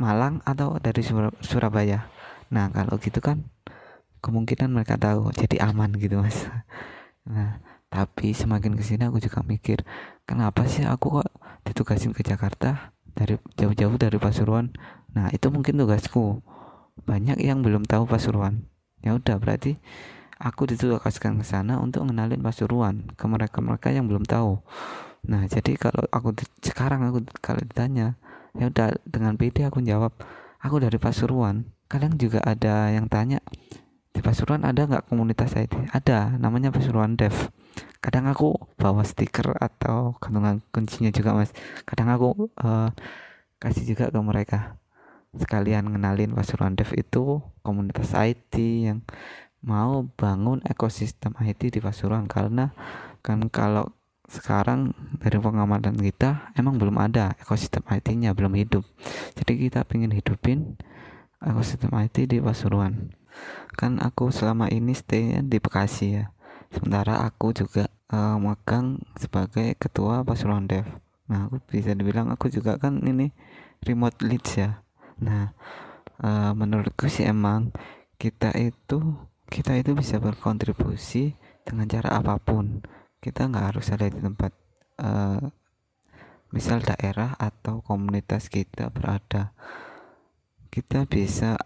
Malang 0.00 0.40
atau 0.48 0.80
dari 0.80 1.04
Sur 1.04 1.28
Surabaya. 1.44 2.08
Nah 2.48 2.72
kalau 2.72 2.96
gitu 2.96 3.20
kan 3.20 3.44
kemungkinan 4.20 4.70
mereka 4.70 5.00
tahu 5.00 5.32
jadi 5.32 5.68
aman 5.72 5.96
gitu 5.96 6.20
mas. 6.20 6.46
Nah 7.24 7.60
tapi 7.90 8.30
semakin 8.30 8.78
ke 8.78 8.86
sini 8.86 9.10
aku 9.10 9.18
juga 9.18 9.42
mikir 9.42 9.82
kenapa 10.22 10.62
sih 10.70 10.86
aku 10.86 11.20
kok 11.20 11.28
ditugasin 11.66 12.14
ke 12.14 12.22
Jakarta 12.22 12.94
dari 13.12 13.34
jauh-jauh 13.58 13.98
dari 13.98 14.16
Pasuruan? 14.16 14.70
Nah 15.16 15.28
itu 15.34 15.50
mungkin 15.50 15.74
tugasku. 15.80 16.38
Banyak 17.02 17.42
yang 17.42 17.64
belum 17.66 17.88
tahu 17.88 18.06
Pasuruan. 18.06 18.68
Ya 19.02 19.16
udah 19.16 19.40
berarti 19.40 19.80
aku 20.38 20.70
ditugaskan 20.70 21.40
ke 21.40 21.44
sana 21.44 21.82
untuk 21.82 22.06
ngenalin 22.06 22.38
Pasuruan 22.40 23.10
ke 23.18 23.24
mereka-mereka 23.26 23.90
yang 23.90 24.06
belum 24.06 24.22
tahu. 24.22 24.62
Nah 25.26 25.50
jadi 25.50 25.74
kalau 25.74 26.06
aku 26.14 26.36
sekarang 26.62 27.04
aku 27.10 27.26
kalau 27.42 27.60
ditanya 27.60 28.14
ya 28.54 28.70
udah 28.70 28.94
dengan 29.02 29.34
PD 29.34 29.66
aku 29.66 29.82
jawab 29.82 30.14
aku 30.62 30.78
dari 30.78 30.96
Pasuruan 30.96 31.70
Kalian 31.90 32.14
juga 32.22 32.38
ada 32.46 32.86
yang 32.94 33.10
tanya 33.10 33.42
di 34.10 34.20
Pasuruan 34.26 34.66
ada 34.66 34.90
nggak 34.90 35.06
komunitas 35.06 35.54
IT 35.54 35.94
ada 35.94 36.34
namanya 36.34 36.74
Pasuruan 36.74 37.14
Dev. 37.14 37.54
Kadang 38.02 38.26
aku 38.26 38.58
bawa 38.74 39.06
stiker 39.06 39.54
atau 39.54 40.18
gantungan 40.18 40.58
kuncinya 40.74 41.14
juga 41.14 41.36
mas. 41.36 41.54
Kadang 41.86 42.10
aku 42.10 42.50
uh, 42.58 42.90
kasih 43.62 43.94
juga 43.94 44.10
ke 44.10 44.18
mereka. 44.18 44.80
Sekalian 45.38 45.86
ngenalin 45.94 46.34
Pasuruan 46.34 46.74
Dev 46.74 46.90
itu 46.98 47.38
komunitas 47.62 48.10
IT 48.18 48.58
yang 48.58 49.06
mau 49.62 50.02
bangun 50.18 50.58
ekosistem 50.66 51.36
IT 51.38 51.70
di 51.70 51.78
Pasuruan. 51.78 52.26
Karena 52.26 52.74
kan 53.22 53.46
kalau 53.46 53.94
sekarang 54.26 54.94
dari 55.22 55.38
pengamatan 55.38 55.94
kita 55.98 56.50
emang 56.58 56.82
belum 56.82 56.98
ada 56.98 57.38
ekosistem 57.38 57.86
IT-nya 57.86 58.34
belum 58.34 58.58
hidup. 58.58 58.82
Jadi 59.38 59.70
kita 59.70 59.86
pengen 59.86 60.10
hidupin 60.10 60.74
ekosistem 61.38 61.94
IT 61.94 62.26
di 62.26 62.42
Pasuruan 62.42 63.19
kan 63.74 64.00
aku 64.02 64.32
selama 64.34 64.68
ini 64.68 64.92
stay 64.92 65.40
di 65.44 65.58
Bekasi 65.62 66.22
ya 66.22 66.24
sementara 66.70 67.24
aku 67.26 67.54
juga 67.54 67.90
uh, 68.12 68.36
magang 68.38 69.00
sebagai 69.18 69.74
ketua 69.78 70.22
Pasuruan 70.22 70.70
Dev 70.70 70.86
nah 71.30 71.46
aku 71.46 71.62
bisa 71.68 71.94
dibilang 71.94 72.28
aku 72.34 72.50
juga 72.50 72.76
kan 72.76 72.98
ini 73.06 73.30
remote 73.86 74.20
leads 74.26 74.58
ya 74.58 74.82
Nah, 75.20 75.52
uh, 76.24 76.52
menurutku 76.56 77.12
sih 77.12 77.28
emang 77.28 77.76
kita 78.16 78.56
itu 78.56 79.20
kita 79.52 79.76
itu 79.76 79.92
bisa 79.92 80.16
berkontribusi 80.16 81.36
dengan 81.62 81.86
cara 81.86 82.16
apa 82.16 82.40
pun. 82.40 82.80
Kita 83.20 83.52
nggak 83.52 83.66
harus 83.76 83.92
ada 83.92 84.08
di 84.08 84.16
tempat 84.16 84.52
uh, 85.04 85.44
misal 86.50 86.80
daerah 86.80 87.36
atau 87.36 87.84
komunitas 87.84 88.48
kita 88.48 88.88
berada. 88.88 89.52
Kita 90.72 91.04
bisa 91.04 91.60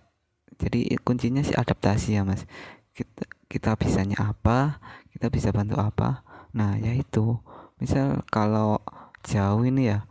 jadi 0.58 0.98
kuncinya 1.02 1.42
sih 1.42 1.56
adaptasi 1.56 2.18
ya 2.18 2.22
mas. 2.22 2.46
Kita 2.94 3.26
kita 3.50 3.70
bisanya 3.78 4.18
apa, 4.34 4.82
kita 5.14 5.30
bisa 5.30 5.50
bantu 5.54 5.78
apa. 5.78 6.26
Nah, 6.54 6.78
yaitu 6.78 7.38
misal 7.82 8.22
kalau 8.30 8.78
jauh 9.26 9.62
ini 9.66 9.90
ya, 9.90 10.06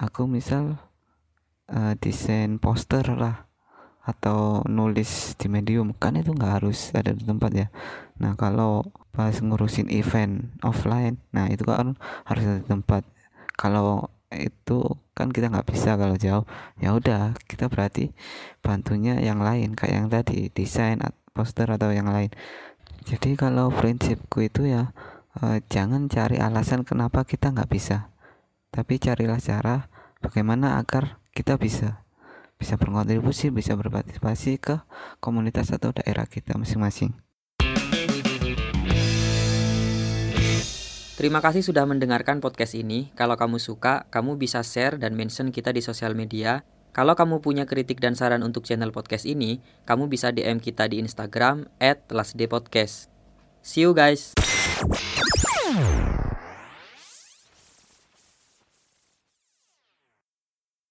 aku 0.00 0.24
misal 0.24 0.80
uh, 1.72 1.94
desain 2.00 2.56
poster 2.60 3.04
lah 3.14 3.46
atau 4.06 4.62
nulis 4.70 5.34
di 5.34 5.50
medium 5.50 5.90
kan 5.90 6.14
itu 6.14 6.30
nggak 6.30 6.62
harus 6.62 6.94
ada 6.94 7.10
di 7.10 7.26
tempat 7.26 7.50
ya 7.50 7.68
nah 8.22 8.38
kalau 8.38 8.86
pas 9.10 9.34
ngurusin 9.34 9.90
event 9.90 10.54
offline 10.62 11.18
nah 11.34 11.50
itu 11.50 11.66
kan 11.66 11.98
harus 12.22 12.42
ada 12.46 12.58
di 12.62 12.68
tempat 12.70 13.02
kalau 13.58 14.06
itu 14.34 14.98
kan 15.14 15.30
kita 15.30 15.48
nggak 15.52 15.68
bisa 15.70 15.94
kalau 15.94 16.18
jauh. 16.18 16.44
Ya 16.82 16.92
udah 16.92 17.36
kita 17.46 17.70
berarti 17.70 18.10
bantunya 18.60 19.18
yang 19.22 19.38
lain 19.40 19.78
kayak 19.78 19.94
yang 19.94 20.08
tadi 20.10 20.50
desain 20.50 20.98
poster 21.30 21.70
atau 21.70 21.94
yang 21.94 22.10
lain. 22.10 22.32
Jadi 23.06 23.38
kalau 23.38 23.70
prinsipku 23.70 24.42
itu 24.42 24.66
ya 24.66 24.90
uh, 25.38 25.58
jangan 25.70 26.10
cari 26.10 26.42
alasan 26.42 26.82
kenapa 26.82 27.22
kita 27.22 27.54
nggak 27.54 27.70
bisa. 27.70 28.10
Tapi 28.74 28.98
carilah 28.98 29.38
cara 29.38 29.86
bagaimana 30.18 30.80
agar 30.82 31.22
kita 31.30 31.54
bisa 31.60 32.02
bisa 32.56 32.80
berkontribusi, 32.80 33.52
bisa 33.52 33.76
berpartisipasi 33.76 34.56
ke 34.56 34.80
komunitas 35.20 35.76
atau 35.76 35.92
daerah 35.92 36.24
kita 36.24 36.56
masing-masing. 36.56 37.25
Terima 41.16 41.40
kasih 41.40 41.64
sudah 41.64 41.88
mendengarkan 41.88 42.44
podcast 42.44 42.76
ini. 42.76 43.08
Kalau 43.16 43.40
kamu 43.40 43.56
suka, 43.56 44.04
kamu 44.12 44.36
bisa 44.36 44.60
share 44.60 45.00
dan 45.00 45.16
mention 45.16 45.48
kita 45.48 45.72
di 45.72 45.80
sosial 45.80 46.12
media. 46.12 46.60
Kalau 46.92 47.16
kamu 47.16 47.40
punya 47.40 47.64
kritik 47.64 48.04
dan 48.04 48.12
saran 48.12 48.44
untuk 48.44 48.68
channel 48.68 48.92
podcast 48.92 49.24
ini, 49.24 49.64
kamu 49.88 50.12
bisa 50.12 50.28
DM 50.28 50.60
kita 50.60 50.92
di 50.92 51.00
Instagram 51.00 51.72
@lasdpodcast. 52.12 53.08
See 53.64 53.88
you 53.88 53.96
guys. 53.96 54.36